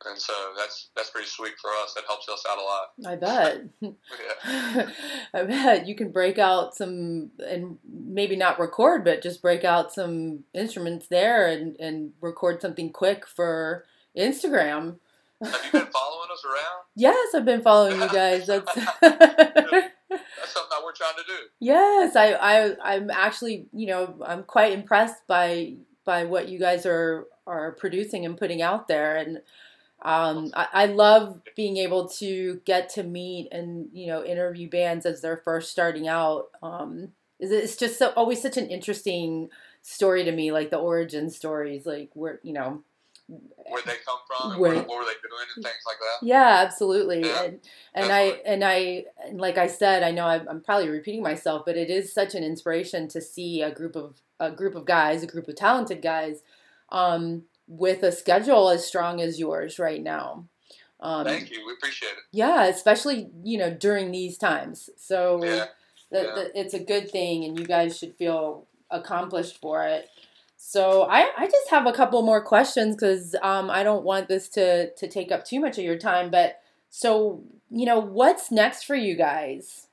And 0.07 0.19
so 0.19 0.33
that's 0.57 0.91
that's 0.97 1.11
pretty 1.11 1.29
sweet 1.29 1.55
for 1.61 1.71
us. 1.83 1.95
That 1.95 2.05
helps 2.07 2.29
us 2.29 2.45
out 2.51 2.59
a 2.59 2.63
lot. 2.63 2.89
I 3.07 3.17
bet. 3.17 3.63
Yeah. 3.81 4.91
I 5.35 5.45
bet 5.45 5.87
you 5.87 5.95
can 5.95 6.11
break 6.11 6.39
out 6.39 6.75
some 6.75 7.31
and 7.39 7.79
maybe 7.89 8.37
not 8.37 8.59
record, 8.59 9.05
but 9.05 9.23
just 9.23 9.41
break 9.41 9.65
out 9.65 9.93
some 9.93 10.45
instruments 10.53 11.07
there 11.07 11.47
and, 11.47 11.77
and 11.81 12.13
record 12.21 12.61
something 12.61 12.93
quick 12.93 13.27
for 13.27 13.85
Instagram. 14.19 14.97
Have 15.43 15.65
you 15.65 15.73
been 15.73 15.93
following 15.93 16.29
us 16.33 16.45
around? 16.45 16.83
Yes, 16.97 17.35
I've 17.35 17.45
been 17.45 17.63
following 17.63 18.01
you 18.01 18.09
guys. 18.09 18.47
That's 18.47 18.73
That's 18.75 18.93
something 19.01 20.71
that 20.71 20.83
we're 20.85 20.93
trying 20.93 21.17
to 21.17 21.25
do. 21.27 21.35
yes, 21.61 22.15
I, 22.15 22.33
I 22.35 22.95
I'm 22.95 23.11
actually 23.11 23.67
you 23.73 23.87
know 23.87 24.15
I'm 24.25 24.45
quite 24.45 24.73
impressed 24.73 25.27
by 25.27 25.75
by 26.05 26.25
what 26.25 26.49
you 26.49 26.59
guys 26.59 26.87
are 26.87 27.27
are 27.47 27.73
producing 27.73 28.25
and 28.25 28.39
putting 28.39 28.63
out 28.63 28.87
there 28.89 29.17
and 29.17 29.41
um, 30.03 30.51
I, 30.55 30.67
I 30.73 30.87
love 30.87 31.41
being 31.57 31.79
able 31.79 32.09
to 32.11 32.61
get 32.67 32.91
to 32.91 33.03
meet 33.03 33.49
and 33.53 33.89
you 33.93 34.07
know 34.07 34.25
interview 34.25 34.69
bands 34.69 35.07
as 35.07 35.21
they're 35.21 35.39
first 35.45 35.71
starting 35.71 36.07
out 36.09 36.49
um, 36.63 37.09
is 37.41 37.51
it's 37.51 37.77
just 37.77 37.99
so, 37.99 38.13
always 38.17 38.41
such 38.41 38.57
an 38.57 38.69
interesting 38.69 39.49
story 39.83 40.25
to 40.25 40.33
me 40.33 40.53
like 40.53 40.71
the 40.71 40.79
origin 40.79 41.29
stories 41.31 41.87
like 41.87 42.11
where 42.15 42.39
you 42.43 42.53
know 42.53 42.83
Where 43.27 43.83
they 43.87 43.95
come 44.05 44.19
from 44.27 44.53
and 44.53 44.61
Where- 44.61 44.75
what, 44.75 44.89
what 44.89 44.99
were 44.99 45.05
they 45.05 45.13
doing 45.29 45.47
and 45.57 45.65
things 45.65 45.77
like 45.87 45.97
that. 45.99 46.27
yeah 46.27 46.63
absolutely 46.67 47.21
Yeah, 47.23 47.43
and 47.45 47.61
and 47.95 48.13
I 48.13 48.21
and 48.45 48.63
I 48.65 49.05
and 49.27 49.41
like 49.41 49.57
I 49.57 49.67
said 49.67 50.03
I 50.03 50.11
know 50.11 50.27
I'm, 50.27 50.47
I'm 50.49 50.61
probably 50.61 50.89
repeating 50.91 51.23
myself 51.23 51.63
but 51.65 51.77
it 51.77 51.89
is 51.91 52.13
such 52.13 52.35
an 52.35 52.45
inspiration 52.45 53.09
to 53.09 53.21
see 53.23 53.63
a 53.63 53.71
group 53.71 53.97
of 53.97 54.21
a 54.39 54.51
group 54.51 54.75
of 54.75 54.85
guys 54.85 55.23
a 55.23 55.27
group 55.27 55.49
of 55.49 55.57
talented 55.57 56.03
guys 56.03 56.43
um, 56.91 57.45
with 57.67 58.03
a 58.03 58.13
schedule 58.13 58.69
as 58.69 58.87
strong 58.87 59.21
as 59.23 59.39
yours 59.41 59.79
right 59.79 60.03
now 60.03 60.45
um, 61.01 61.25
Thank 61.25 61.51
you. 61.51 61.67
We 61.67 61.73
appreciate 61.73 62.11
it. 62.11 62.25
yeah 62.33 62.65
especially 62.65 63.31
you 63.43 63.57
know 63.57 63.71
during 63.71 64.11
these 64.11 64.37
times 64.37 64.91
so 64.99 65.43
Yeah. 65.43 65.65
that, 66.13 66.25
yeah. 66.27 66.35
that 66.35 66.51
it's 66.55 66.75
a 66.75 66.79
good 66.79 67.11
thing 67.11 67.45
and 67.45 67.59
you 67.59 67.65
guys 67.65 67.97
should 67.99 68.15
feel 68.17 68.67
accomplished 68.91 69.61
for 69.61 69.83
it 69.87 70.09
so 70.67 71.03
i, 71.03 71.31
I 71.37 71.47
just 71.47 71.71
have 71.71 71.87
a 71.87 71.93
couple 71.93 72.23
more 72.23 72.43
questions 72.43 72.97
because 72.97 73.35
um, 73.43 73.71
i 73.71 73.83
don't 73.83 74.05
want 74.05 74.29
this 74.29 74.49
to, 74.51 74.93
to 74.95 75.09
take 75.09 75.31
up 75.31 75.45
too 75.45 75.61
much 75.61 75.79
of 75.79 75.85
your 75.85 75.99
time 75.99 76.31
but 76.31 76.61
so 76.97 77.43
you 77.75 77.87
know 77.87 77.99
what's 77.99 78.53
next 78.53 78.85
for 78.85 78.95
you 78.95 79.17
guys? 79.17 79.89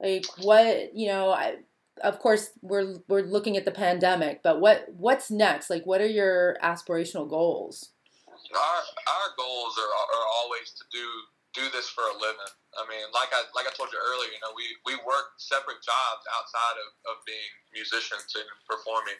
Like 0.00 0.24
what 0.40 0.96
you 0.96 1.08
know 1.08 1.30
I, 1.30 1.56
of 2.02 2.18
course 2.18 2.50
we're 2.62 2.96
we're 3.08 3.28
looking 3.28 3.58
at 3.58 3.66
the 3.66 3.70
pandemic 3.70 4.42
but 4.42 4.58
what 4.58 4.88
what's 4.96 5.30
next? 5.30 5.68
Like 5.68 5.84
what 5.84 6.00
are 6.00 6.08
your 6.08 6.56
aspirational 6.64 7.28
goals? 7.28 7.90
Our 8.26 8.80
our 8.80 9.28
goals 9.36 9.76
are, 9.76 9.92
are 9.92 10.26
always 10.40 10.72
to 10.72 10.84
do 10.90 11.04
do 11.52 11.68
this 11.72 11.88
for 11.88 12.04
a 12.04 12.16
living. 12.16 12.52
I 12.76 12.84
mean, 12.88 13.04
like 13.12 13.32
I 13.32 13.44
like 13.56 13.68
I 13.68 13.72
told 13.76 13.92
you 13.92 14.00
earlier, 14.00 14.28
you 14.32 14.40
know, 14.40 14.52
we, 14.56 14.64
we 14.84 14.96
work 15.04 15.36
separate 15.36 15.80
jobs 15.80 16.24
outside 16.36 16.76
of, 16.84 17.16
of 17.16 17.24
being 17.24 17.52
musicians 17.72 18.28
and 18.36 18.48
performing, 18.68 19.16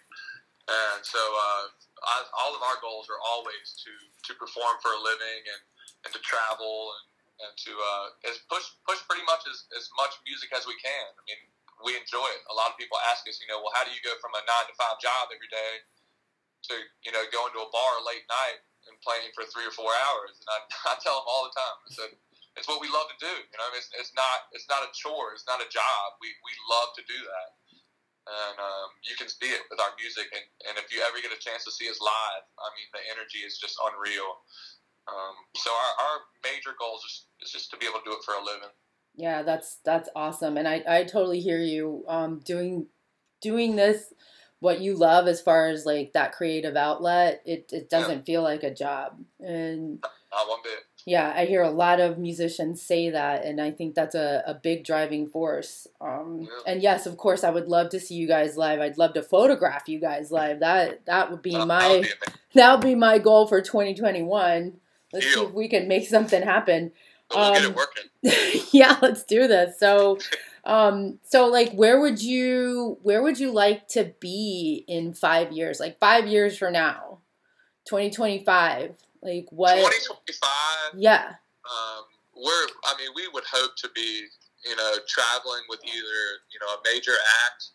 and 0.67 1.01
so 1.07 1.19
uh, 1.21 1.65
I, 2.03 2.17
all 2.43 2.53
of 2.55 2.63
our 2.63 2.79
goals 2.83 3.07
are 3.07 3.23
always 3.23 3.79
to, 3.87 3.93
to 4.31 4.33
perform 4.35 4.83
for 4.83 4.91
a 4.91 5.01
living 5.01 5.43
and, 5.47 5.63
and 6.07 6.11
to 6.11 6.21
travel 6.27 6.91
and, 6.99 7.07
and 7.47 7.53
to 7.55 7.73
uh, 7.73 8.07
push 8.51 8.67
push 8.83 9.01
pretty 9.07 9.23
much 9.31 9.47
as, 9.47 9.71
as 9.79 9.87
much 9.95 10.19
music 10.27 10.51
as 10.51 10.67
we 10.67 10.75
can. 10.83 11.09
I 11.15 11.23
mean, 11.31 11.43
we 11.87 11.95
enjoy 11.95 12.27
it. 12.35 12.43
A 12.51 12.57
lot 12.57 12.73
of 12.73 12.77
people 12.81 12.97
ask 13.07 13.23
us, 13.31 13.39
you 13.39 13.47
know, 13.47 13.61
well, 13.61 13.75
how 13.77 13.87
do 13.87 13.93
you 13.93 14.03
go 14.03 14.17
from 14.19 14.35
a 14.35 14.43
nine 14.43 14.67
to 14.67 14.75
five 14.75 14.99
job 14.99 15.31
every 15.31 15.51
day 15.53 15.73
to 16.73 16.75
you 17.07 17.13
know 17.15 17.23
going 17.31 17.55
to 17.55 17.63
a 17.63 17.71
bar 17.71 18.03
late 18.03 18.27
night 18.27 18.59
and 18.91 18.99
playing 19.07 19.31
for 19.39 19.47
three 19.47 19.69
or 19.69 19.75
four 19.75 19.93
hours? 20.11 20.35
And 20.43 20.49
I, 20.51 20.59
I 20.91 20.99
tell 20.99 21.23
them 21.23 21.29
all 21.31 21.47
the 21.47 21.55
time, 21.55 21.77
I 21.87 21.91
said, 21.95 22.13
it's 22.57 22.67
what 22.67 22.81
we 22.81 22.89
love 22.89 23.07
to 23.13 23.19
do. 23.21 23.31
You 23.31 23.57
know, 23.61 23.69
it's, 23.77 23.93
it's 23.95 24.17
not 24.17 24.49
it's 24.57 24.67
not 24.67 24.81
a 24.83 24.91
chore. 24.97 25.37
It's 25.37 25.47
not 25.47 25.61
a 25.61 25.69
job. 25.69 26.17
We 26.25 26.33
we 26.43 26.53
love 26.73 26.97
to 26.97 27.05
do 27.05 27.19
that, 27.21 27.49
and 28.27 28.57
um, 28.59 28.89
you 29.07 29.15
can 29.15 29.31
see 29.31 29.55
it 29.55 29.62
with 29.71 29.79
our 29.79 29.95
music. 29.99 30.27
And, 30.35 30.45
and 30.69 30.75
if 30.83 30.91
you 30.91 31.03
ever 31.07 31.23
get 31.23 31.31
a 31.31 31.39
chance 31.39 31.65
to 31.65 31.73
see 31.73 31.89
us 31.89 32.03
live, 32.03 32.45
I 32.59 32.69
mean, 32.75 32.89
the 32.91 33.03
energy 33.15 33.47
is 33.47 33.59
just 33.59 33.79
unreal. 33.79 34.43
Um, 35.07 35.37
so 35.55 35.71
our, 35.71 35.93
our 36.03 36.17
major 36.43 36.75
goal 36.79 36.99
is, 36.99 37.27
is 37.41 37.53
just 37.53 37.71
to 37.71 37.77
be 37.79 37.87
able 37.87 38.03
to 38.03 38.07
do 38.11 38.15
it 38.19 38.25
for 38.27 38.35
a 38.35 38.43
living. 38.43 38.75
Yeah, 39.17 39.43
that's 39.43 39.79
that's 39.85 40.11
awesome, 40.15 40.59
and 40.59 40.69
I 40.69 40.85
I 40.87 41.05
totally 41.05 41.41
hear 41.41 41.59
you. 41.59 42.05
Um, 42.07 42.41
doing 42.45 42.89
doing 43.41 43.75
this, 43.77 44.12
what 44.61 44.81
you 44.81 44.95
love 44.95 45.27
as 45.27 45.41
far 45.41 45.69
as 45.69 45.87
like 45.87 46.12
that 46.12 46.33
creative 46.33 46.77
outlet, 46.77 47.41
it 47.47 47.71
it 47.73 47.89
doesn't 47.89 48.27
feel 48.27 48.43
like 48.43 48.62
a 48.62 48.75
job, 48.75 49.19
and 49.41 50.03
Not 50.03 50.49
one 50.49 50.61
bit. 50.62 50.81
Yeah, 51.07 51.33
I 51.35 51.47
hear 51.47 51.62
a 51.62 51.71
lot 51.71 52.01
of 52.01 52.19
musicians 52.19 52.83
say 52.83 53.11
that, 53.11 53.45
and 53.45 53.61
I 53.61 53.71
think 53.71 53.95
that's 53.95 54.14
a, 54.16 54.42
a 54.47 54.55
big 54.55 54.85
driving 54.85 55.27
force. 55.29 55.87
Um, 56.01 56.40
Yeah. 56.42 56.49
and 56.66 56.83
yes, 56.83 57.07
of 57.07 57.16
course, 57.16 57.45
I 57.45 57.51
would 57.51 57.69
love 57.69 57.90
to 57.90 58.01
see 58.01 58.14
you 58.16 58.27
guys 58.27 58.57
live. 58.57 58.81
I'd 58.81 58.99
love 58.99 59.14
to 59.14 59.23
photograph 59.23 59.88
you 59.88 60.01
guys 60.01 60.33
live. 60.33 60.61
That 60.61 61.07
that 61.07 61.31
would 61.31 61.42
be 61.42 61.53
that 61.53 61.66
my 61.66 61.88
would 61.88 62.03
be 62.03 62.09
amazing. 62.09 62.19
that 62.55 62.73
would 62.75 62.85
be 62.85 62.95
my 62.97 63.19
goal 63.19 63.47
for 63.47 63.61
2021. 63.62 64.81
Let's 65.12 65.27
see 65.33 65.40
if 65.40 65.53
we 65.53 65.69
can 65.69 65.87
make 65.88 66.09
something 66.09 66.42
happen. 66.42 66.92
We'll 67.35 67.53
get 67.55 67.64
Um, 67.64 67.71
it 67.73 67.77
working. 67.77 68.62
yeah, 68.73 68.99
let's 69.01 69.23
do 69.25 69.47
this. 69.49 69.79
So, 69.79 70.19
um, 70.64 71.21
so 71.23 71.47
like, 71.47 71.73
where 71.73 72.01
would 72.01 72.21
you 72.21 72.99
where 73.03 73.23
would 73.23 73.38
you 73.38 73.53
like 73.53 73.87
to 73.88 74.12
be 74.21 74.85
in 74.88 75.14
five 75.14 75.53
years? 75.53 75.79
Like 75.79 76.01
five 76.01 76.27
years 76.27 76.59
from 76.59 76.73
now, 76.73 77.19
2025. 77.87 78.95
Like 79.23 79.47
what? 79.51 79.77
2025. 79.77 81.01
Yeah, 81.01 81.33
um, 81.65 82.05
we're 82.35 82.67
I 82.85 82.95
mean 82.99 83.11
we 83.15 83.29
would 83.33 83.45
hope 83.51 83.73
to 83.79 83.89
be 83.95 84.27
you 84.65 84.77
know 84.77 84.95
traveling 85.09 85.63
with 85.69 85.81
either 85.85 86.21
you 86.53 86.59
know 86.61 86.75
a 86.75 86.81
major 86.85 87.15
act 87.47 87.71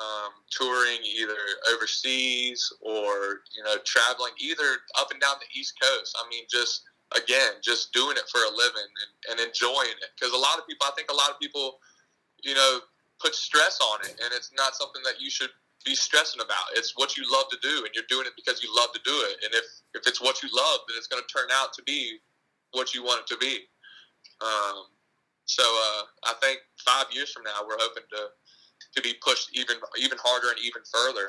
um, 0.00 0.32
touring 0.50 0.98
either 1.04 1.36
overseas 1.72 2.72
or 2.80 3.44
you 3.54 3.62
know 3.62 3.76
traveling 3.84 4.32
either 4.40 4.80
up 4.98 5.10
and 5.12 5.20
down 5.20 5.36
the 5.40 5.58
East 5.58 5.74
Coast. 5.80 6.16
I 6.18 6.28
mean, 6.30 6.44
just 6.50 6.82
again, 7.16 7.60
just 7.62 7.92
doing 7.92 8.16
it 8.16 8.28
for 8.30 8.40
a 8.40 8.56
living 8.56 8.88
and, 8.88 9.38
and 9.38 9.46
enjoying 9.46 9.96
it. 10.00 10.10
Because 10.16 10.32
a 10.32 10.40
lot 10.40 10.58
of 10.58 10.66
people, 10.66 10.86
I 10.86 10.92
think, 10.96 11.10
a 11.10 11.16
lot 11.16 11.30
of 11.30 11.38
people, 11.38 11.78
you 12.42 12.54
know, 12.54 12.80
put 13.20 13.34
stress 13.34 13.78
on 13.80 14.00
it, 14.06 14.16
and 14.24 14.32
it's 14.32 14.50
not 14.56 14.74
something 14.74 15.02
that 15.04 15.20
you 15.20 15.30
should 15.30 15.50
be 15.84 15.94
stressing 15.94 16.40
about. 16.40 16.64
It's 16.74 16.92
what 16.96 17.16
you 17.16 17.24
love 17.30 17.46
to 17.50 17.58
do, 17.62 17.84
and 17.84 17.88
you're 17.94 18.08
doing 18.08 18.26
it 18.26 18.32
because 18.36 18.62
you 18.62 18.74
love 18.74 18.92
to 18.92 19.00
do 19.04 19.12
it. 19.28 19.36
And 19.44 19.54
if 19.54 19.64
if 19.94 20.06
it's 20.06 20.20
what 20.20 20.42
you 20.42 20.48
love, 20.54 20.80
then 20.88 20.96
it's 20.96 21.06
going 21.06 21.22
to 21.26 21.32
turn 21.32 21.48
out 21.52 21.72
to 21.74 21.82
be 21.82 22.18
what 22.72 22.94
you 22.94 23.02
want 23.02 23.22
it 23.22 23.26
to 23.28 23.38
be. 23.38 23.60
Um, 24.40 24.84
so 25.44 25.62
uh, 25.62 26.02
I 26.24 26.34
think 26.40 26.60
five 26.84 27.06
years 27.12 27.32
from 27.32 27.44
now, 27.44 27.66
we're 27.66 27.78
hoping 27.78 28.04
to 28.10 28.28
to 28.94 29.02
be 29.02 29.14
pushed 29.22 29.50
even 29.56 29.76
even 29.98 30.18
harder 30.22 30.48
and 30.48 30.58
even 30.60 30.82
further. 30.90 31.28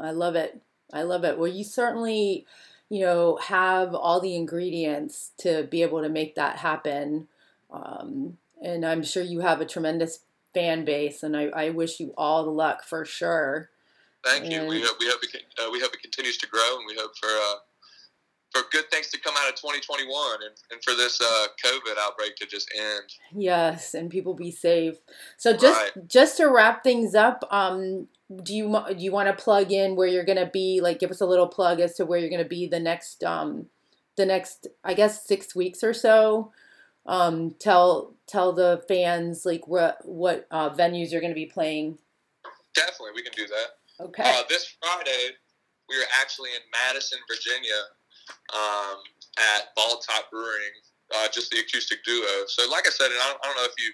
I 0.00 0.12
love 0.12 0.36
it. 0.36 0.60
I 0.92 1.02
love 1.02 1.24
it. 1.24 1.38
Well, 1.38 1.48
you 1.48 1.64
certainly, 1.64 2.46
you 2.88 3.00
know, 3.00 3.36
have 3.36 3.94
all 3.94 4.20
the 4.20 4.36
ingredients 4.36 5.32
to 5.38 5.64
be 5.64 5.82
able 5.82 6.02
to 6.02 6.08
make 6.08 6.34
that 6.36 6.56
happen. 6.56 7.28
Um, 7.70 8.38
and 8.62 8.84
I'm 8.84 9.02
sure 9.02 9.22
you 9.22 9.40
have 9.40 9.60
a 9.60 9.66
tremendous 9.66 10.20
fan 10.54 10.84
base, 10.84 11.22
and 11.22 11.36
I, 11.36 11.44
I 11.46 11.70
wish 11.70 12.00
you 12.00 12.12
all 12.16 12.44
the 12.44 12.50
luck 12.50 12.84
for 12.84 13.04
sure. 13.04 13.70
Thank 14.24 14.44
and, 14.44 14.52
you. 14.52 14.66
We 14.66 14.82
hope 14.82 14.96
we 14.98 15.08
hope 15.08 15.22
it, 15.22 15.42
uh, 15.58 15.70
we 15.70 15.80
hope 15.80 15.94
it 15.94 16.02
continues 16.02 16.36
to 16.38 16.46
grow, 16.48 16.78
and 16.78 16.86
we 16.86 16.94
hope 16.94 17.16
for 17.16 17.28
uh, 17.28 17.58
for 18.52 18.62
good 18.72 18.90
things 18.90 19.08
to 19.08 19.20
come 19.20 19.34
out 19.38 19.48
of 19.48 19.56
2021 19.56 20.08
and, 20.42 20.54
and 20.70 20.82
for 20.82 20.94
this 20.94 21.20
uh, 21.20 21.46
COVID 21.64 21.96
outbreak 22.00 22.36
to 22.36 22.46
just 22.46 22.70
end. 22.76 23.04
Yes, 23.32 23.94
and 23.94 24.10
people 24.10 24.34
be 24.34 24.50
safe. 24.50 24.94
So 25.36 25.52
just 25.52 25.80
right. 25.80 26.08
just 26.08 26.36
to 26.38 26.46
wrap 26.46 26.82
things 26.82 27.14
up, 27.14 27.44
um, 27.50 28.08
do 28.42 28.54
you 28.54 28.84
do 28.88 29.04
you 29.04 29.12
want 29.12 29.28
to 29.28 29.42
plug 29.42 29.72
in 29.72 29.96
where 29.96 30.08
you're 30.08 30.24
going 30.24 30.38
to 30.38 30.50
be? 30.52 30.80
Like, 30.82 30.98
give 30.98 31.10
us 31.10 31.20
a 31.20 31.26
little 31.26 31.48
plug 31.48 31.80
as 31.80 31.94
to 31.94 32.06
where 32.06 32.18
you're 32.18 32.30
going 32.30 32.42
to 32.42 32.48
be 32.48 32.66
the 32.66 32.80
next 32.80 33.22
um, 33.24 33.66
the 34.16 34.26
next 34.26 34.66
I 34.84 34.94
guess 34.94 35.26
six 35.26 35.54
weeks 35.54 35.82
or 35.82 35.94
so. 35.94 36.52
Um, 37.08 37.54
tell 37.58 38.14
tell 38.26 38.52
the 38.52 38.84
fans 38.86 39.44
like 39.44 39.66
what 39.66 39.98
what 40.04 40.46
uh, 40.50 40.70
venues 40.70 41.10
you're 41.10 41.22
going 41.22 41.32
to 41.32 41.34
be 41.34 41.46
playing. 41.46 41.98
Definitely, 42.74 43.12
we 43.16 43.22
can 43.22 43.32
do 43.34 43.46
that. 43.46 44.04
Okay. 44.04 44.22
Uh, 44.22 44.42
this 44.48 44.76
Friday, 44.80 45.34
we 45.88 45.96
are 45.96 46.06
actually 46.20 46.50
in 46.50 46.62
Madison, 46.70 47.18
Virginia 47.26 47.80
um, 48.54 49.00
at 49.56 49.74
Bald 49.74 50.04
Top 50.06 50.30
Brewing, 50.30 50.76
uh, 51.16 51.28
just 51.32 51.50
the 51.50 51.58
acoustic 51.58 52.04
duo. 52.04 52.44
So, 52.46 52.68
like 52.70 52.86
I 52.86 52.90
said, 52.90 53.06
and 53.06 53.18
I 53.18 53.26
don't, 53.26 53.40
I 53.42 53.46
don't 53.48 53.56
know 53.56 53.64
if 53.64 53.74
you 53.78 53.90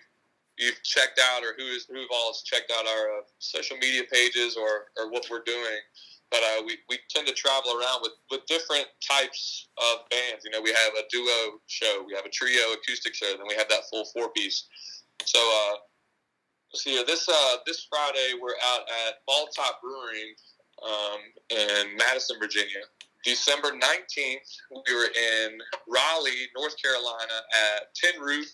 you've 0.58 0.82
checked 0.82 1.20
out 1.32 1.42
or 1.42 1.54
who 1.56 1.64
is 1.64 1.86
who've 1.86 2.10
all 2.12 2.32
has 2.32 2.42
checked 2.42 2.70
out 2.70 2.86
our 2.86 3.18
uh, 3.18 3.22
social 3.38 3.76
media 3.76 4.02
pages 4.10 4.56
or 4.56 4.90
or 4.98 5.10
what 5.10 5.26
we're 5.30 5.44
doing. 5.44 5.80
But 6.34 6.42
uh, 6.42 6.62
we, 6.66 6.78
we 6.90 6.98
tend 7.08 7.28
to 7.28 7.32
travel 7.32 7.78
around 7.78 8.02
with, 8.02 8.10
with 8.28 8.44
different 8.46 8.86
types 9.08 9.68
of 9.78 10.02
bands. 10.10 10.42
You 10.44 10.50
know, 10.50 10.60
we 10.60 10.70
have 10.70 10.92
a 10.98 11.06
duo 11.08 11.60
show, 11.68 12.02
we 12.04 12.12
have 12.12 12.26
a 12.26 12.28
trio 12.28 12.72
acoustic 12.72 13.14
show, 13.14 13.30
then 13.38 13.46
we 13.46 13.54
have 13.54 13.68
that 13.68 13.86
full 13.88 14.04
four 14.12 14.30
piece. 14.30 14.66
So, 15.24 15.38
uh, 15.38 15.76
see, 16.74 17.00
this 17.06 17.28
uh, 17.28 17.56
this 17.66 17.86
Friday 17.88 18.34
we're 18.42 18.58
out 18.66 18.80
at 19.06 19.22
Bald 19.28 19.50
Top 19.54 19.78
Brewing 19.80 20.34
um, 20.82 21.20
in 21.50 21.96
Madison, 21.96 22.36
Virginia. 22.40 22.82
December 23.24 23.70
19th, 23.70 24.50
we 24.88 24.92
were 24.92 25.06
in 25.14 25.58
Raleigh, 25.86 26.50
North 26.56 26.74
Carolina 26.82 27.38
at 27.78 27.94
Tin 27.94 28.20
Roof. 28.20 28.50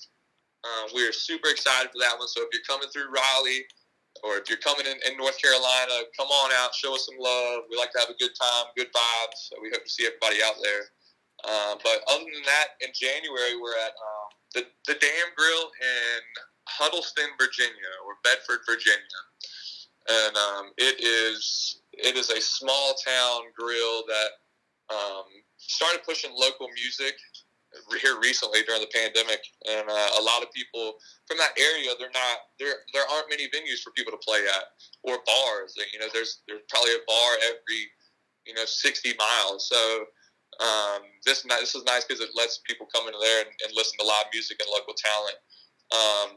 Uh, 0.62 0.88
we 0.94 1.08
are 1.08 1.12
super 1.12 1.48
excited 1.48 1.90
for 1.90 1.98
that 1.98 2.18
one. 2.18 2.28
So 2.28 2.42
if 2.42 2.48
you're 2.52 2.62
coming 2.68 2.90
through 2.92 3.08
Raleigh 3.08 3.64
or 4.22 4.36
if 4.36 4.48
you're 4.48 4.60
coming 4.60 4.86
in, 4.86 4.98
in, 5.10 5.16
North 5.16 5.40
Carolina, 5.40 6.04
come 6.16 6.28
on 6.28 6.50
out, 6.60 6.74
show 6.74 6.94
us 6.94 7.06
some 7.06 7.18
love. 7.18 7.64
We 7.70 7.76
like 7.76 7.92
to 7.92 8.00
have 8.00 8.10
a 8.10 8.18
good 8.18 8.34
time, 8.36 8.66
good 8.76 8.92
vibes. 8.92 9.48
So 9.48 9.56
we 9.62 9.70
hope 9.70 9.84
to 9.84 9.90
see 9.90 10.06
everybody 10.06 10.42
out 10.44 10.58
there. 10.62 10.84
Uh, 11.44 11.74
but 11.82 12.04
other 12.10 12.24
than 12.24 12.44
that, 12.44 12.76
in 12.84 12.90
January, 12.92 13.56
we're 13.56 13.78
at 13.80 13.94
um, 13.96 14.28
the, 14.54 14.62
the 14.86 14.98
Dam 15.00 15.26
Grill 15.36 15.72
in 15.80 16.20
Huddleston, 16.68 17.32
Virginia, 17.38 17.92
or 18.04 18.20
Bedford, 18.22 18.60
Virginia. 18.68 19.20
And 20.10 20.36
um, 20.36 20.64
it 20.76 21.00
is 21.00 21.80
it 21.92 22.16
is 22.16 22.30
a 22.30 22.40
small 22.40 22.94
town 23.06 23.42
grill 23.56 24.02
that 24.08 24.30
um, 24.94 25.24
started 25.56 26.02
pushing 26.04 26.30
local 26.34 26.68
music 26.74 27.14
here 28.00 28.18
recently 28.20 28.62
during 28.66 28.80
the 28.80 28.90
pandemic, 28.92 29.40
and 29.68 29.88
uh, 29.88 30.10
a 30.18 30.22
lot 30.22 30.42
of 30.42 30.52
people 30.52 30.94
from 31.26 31.38
that 31.38 31.54
area, 31.58 31.90
they're 31.98 32.14
not 32.14 32.50
there. 32.58 32.74
There 32.92 33.04
aren't 33.12 33.30
many 33.30 33.46
venues 33.46 33.80
for 33.82 33.90
people 33.92 34.12
to 34.12 34.18
play 34.18 34.40
at 34.42 34.64
or 35.02 35.18
bars. 35.26 35.74
You 35.92 36.00
know, 36.00 36.08
there's 36.12 36.42
there's 36.48 36.62
probably 36.68 36.92
a 36.92 37.04
bar 37.06 37.30
every 37.46 37.82
you 38.46 38.54
know 38.54 38.64
60 38.64 39.14
miles. 39.18 39.68
So 39.68 40.04
um, 40.60 41.02
this 41.24 41.42
this 41.42 41.74
is 41.74 41.84
nice 41.84 42.04
because 42.04 42.20
it 42.20 42.30
lets 42.34 42.60
people 42.66 42.86
come 42.92 43.06
in 43.08 43.14
there 43.20 43.40
and, 43.46 43.50
and, 43.64 43.72
listen 43.74 43.98
to 43.98 44.04
live 44.04 44.26
music 44.32 44.58
and 44.60 44.68
local 44.72 44.94
talent. 44.94 45.38
Um, 45.92 46.28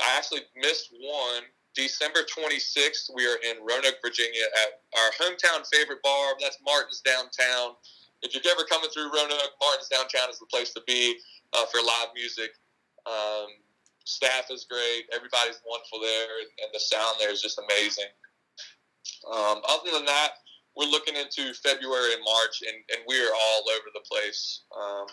I 0.00 0.16
actually 0.16 0.42
missed 0.56 0.88
one. 1.00 1.44
December 1.74 2.20
26th, 2.28 3.08
we 3.16 3.24
are 3.24 3.40
in 3.48 3.64
Roanoke, 3.64 3.96
Virginia, 4.04 4.44
at 4.60 4.84
our 5.00 5.10
hometown 5.16 5.64
favorite 5.72 6.02
bar. 6.02 6.34
That's 6.38 6.58
Martin's 6.64 7.00
Downtown. 7.00 7.76
If 8.22 8.34
you're 8.34 8.42
ever 8.52 8.64
coming 8.64 8.90
through 8.90 9.10
Roanoke, 9.10 9.54
Martin's 9.60 9.88
Downtown 9.88 10.30
is 10.30 10.38
the 10.38 10.46
place 10.46 10.72
to 10.74 10.82
be 10.86 11.18
uh, 11.52 11.66
for 11.66 11.78
live 11.78 12.14
music. 12.14 12.54
Um, 13.06 13.46
staff 14.04 14.46
is 14.50 14.64
great. 14.64 15.10
Everybody's 15.14 15.60
wonderful 15.66 16.00
there, 16.00 16.38
and, 16.40 16.50
and 16.62 16.70
the 16.72 16.80
sound 16.80 17.16
there 17.18 17.32
is 17.32 17.42
just 17.42 17.58
amazing. 17.58 18.10
Um, 19.26 19.62
other 19.68 19.90
than 19.92 20.04
that, 20.06 20.42
we're 20.76 20.88
looking 20.90 21.16
into 21.16 21.52
February 21.54 22.14
and 22.14 22.22
March, 22.24 22.62
and, 22.62 22.78
and 22.94 23.04
we 23.06 23.20
are 23.20 23.34
all 23.34 23.62
over 23.74 23.90
the 23.92 24.06
place 24.08 24.62
um, 24.70 25.06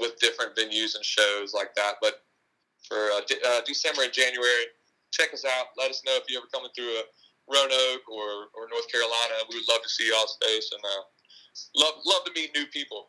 with 0.00 0.18
different 0.18 0.56
venues 0.56 0.96
and 0.96 1.04
shows 1.04 1.54
like 1.54 1.74
that. 1.76 1.96
But 2.00 2.24
for 2.88 2.96
uh, 2.96 3.20
de- 3.28 3.42
uh, 3.46 3.60
December 3.66 4.02
and 4.02 4.12
January, 4.12 4.72
check 5.12 5.32
us 5.32 5.44
out. 5.44 5.76
Let 5.76 5.90
us 5.90 6.02
know 6.04 6.16
if 6.16 6.24
you're 6.28 6.40
ever 6.40 6.50
coming 6.52 6.70
through 6.74 6.90
a 6.90 7.04
Roanoke 7.46 8.06
or, 8.08 8.50
or 8.56 8.66
North 8.70 8.90
Carolina. 8.90 9.46
We 9.48 9.56
would 9.56 9.68
love 9.68 9.82
to 9.82 9.88
see 9.88 10.08
y'all's 10.08 10.38
face 10.42 10.70
and 10.72 10.82
uh, 10.82 11.04
love 11.76 11.94
love 12.06 12.24
to 12.24 12.32
meet 12.34 12.54
new 12.54 12.66
people. 12.66 13.08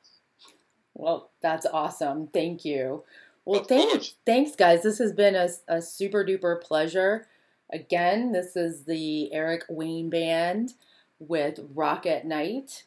Well, 0.93 1.31
that's 1.41 1.65
awesome. 1.65 2.27
Thank 2.27 2.65
you. 2.65 3.03
Well, 3.45 3.63
thank 3.63 4.03
thanks, 4.25 4.55
guys. 4.55 4.83
This 4.83 4.99
has 4.99 5.13
been 5.13 5.35
a, 5.35 5.49
a 5.67 5.81
super 5.81 6.23
duper 6.23 6.61
pleasure. 6.61 7.27
Again, 7.71 8.31
this 8.31 8.55
is 8.55 8.83
the 8.83 9.33
Eric 9.33 9.63
Wayne 9.69 10.09
Band 10.09 10.73
with 11.19 11.59
Rock 11.73 12.05
at 12.05 12.25
Night. 12.25 12.85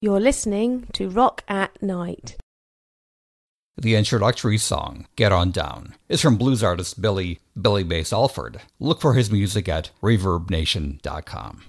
You're 0.00 0.20
listening 0.20 0.86
to 0.92 1.08
Rock 1.08 1.42
at 1.48 1.82
Night. 1.82 2.36
The 3.76 3.96
introductory 3.96 4.58
song, 4.58 5.06
Get 5.16 5.32
On 5.32 5.50
Down, 5.50 5.94
is 6.08 6.20
from 6.20 6.36
blues 6.36 6.62
artist 6.62 7.00
Billy 7.00 7.40
Billy 7.60 7.82
Bass 7.82 8.12
Alford. 8.12 8.60
Look 8.78 9.00
for 9.00 9.14
his 9.14 9.32
music 9.32 9.68
at 9.68 9.90
ReverbNation.com. 10.02 11.62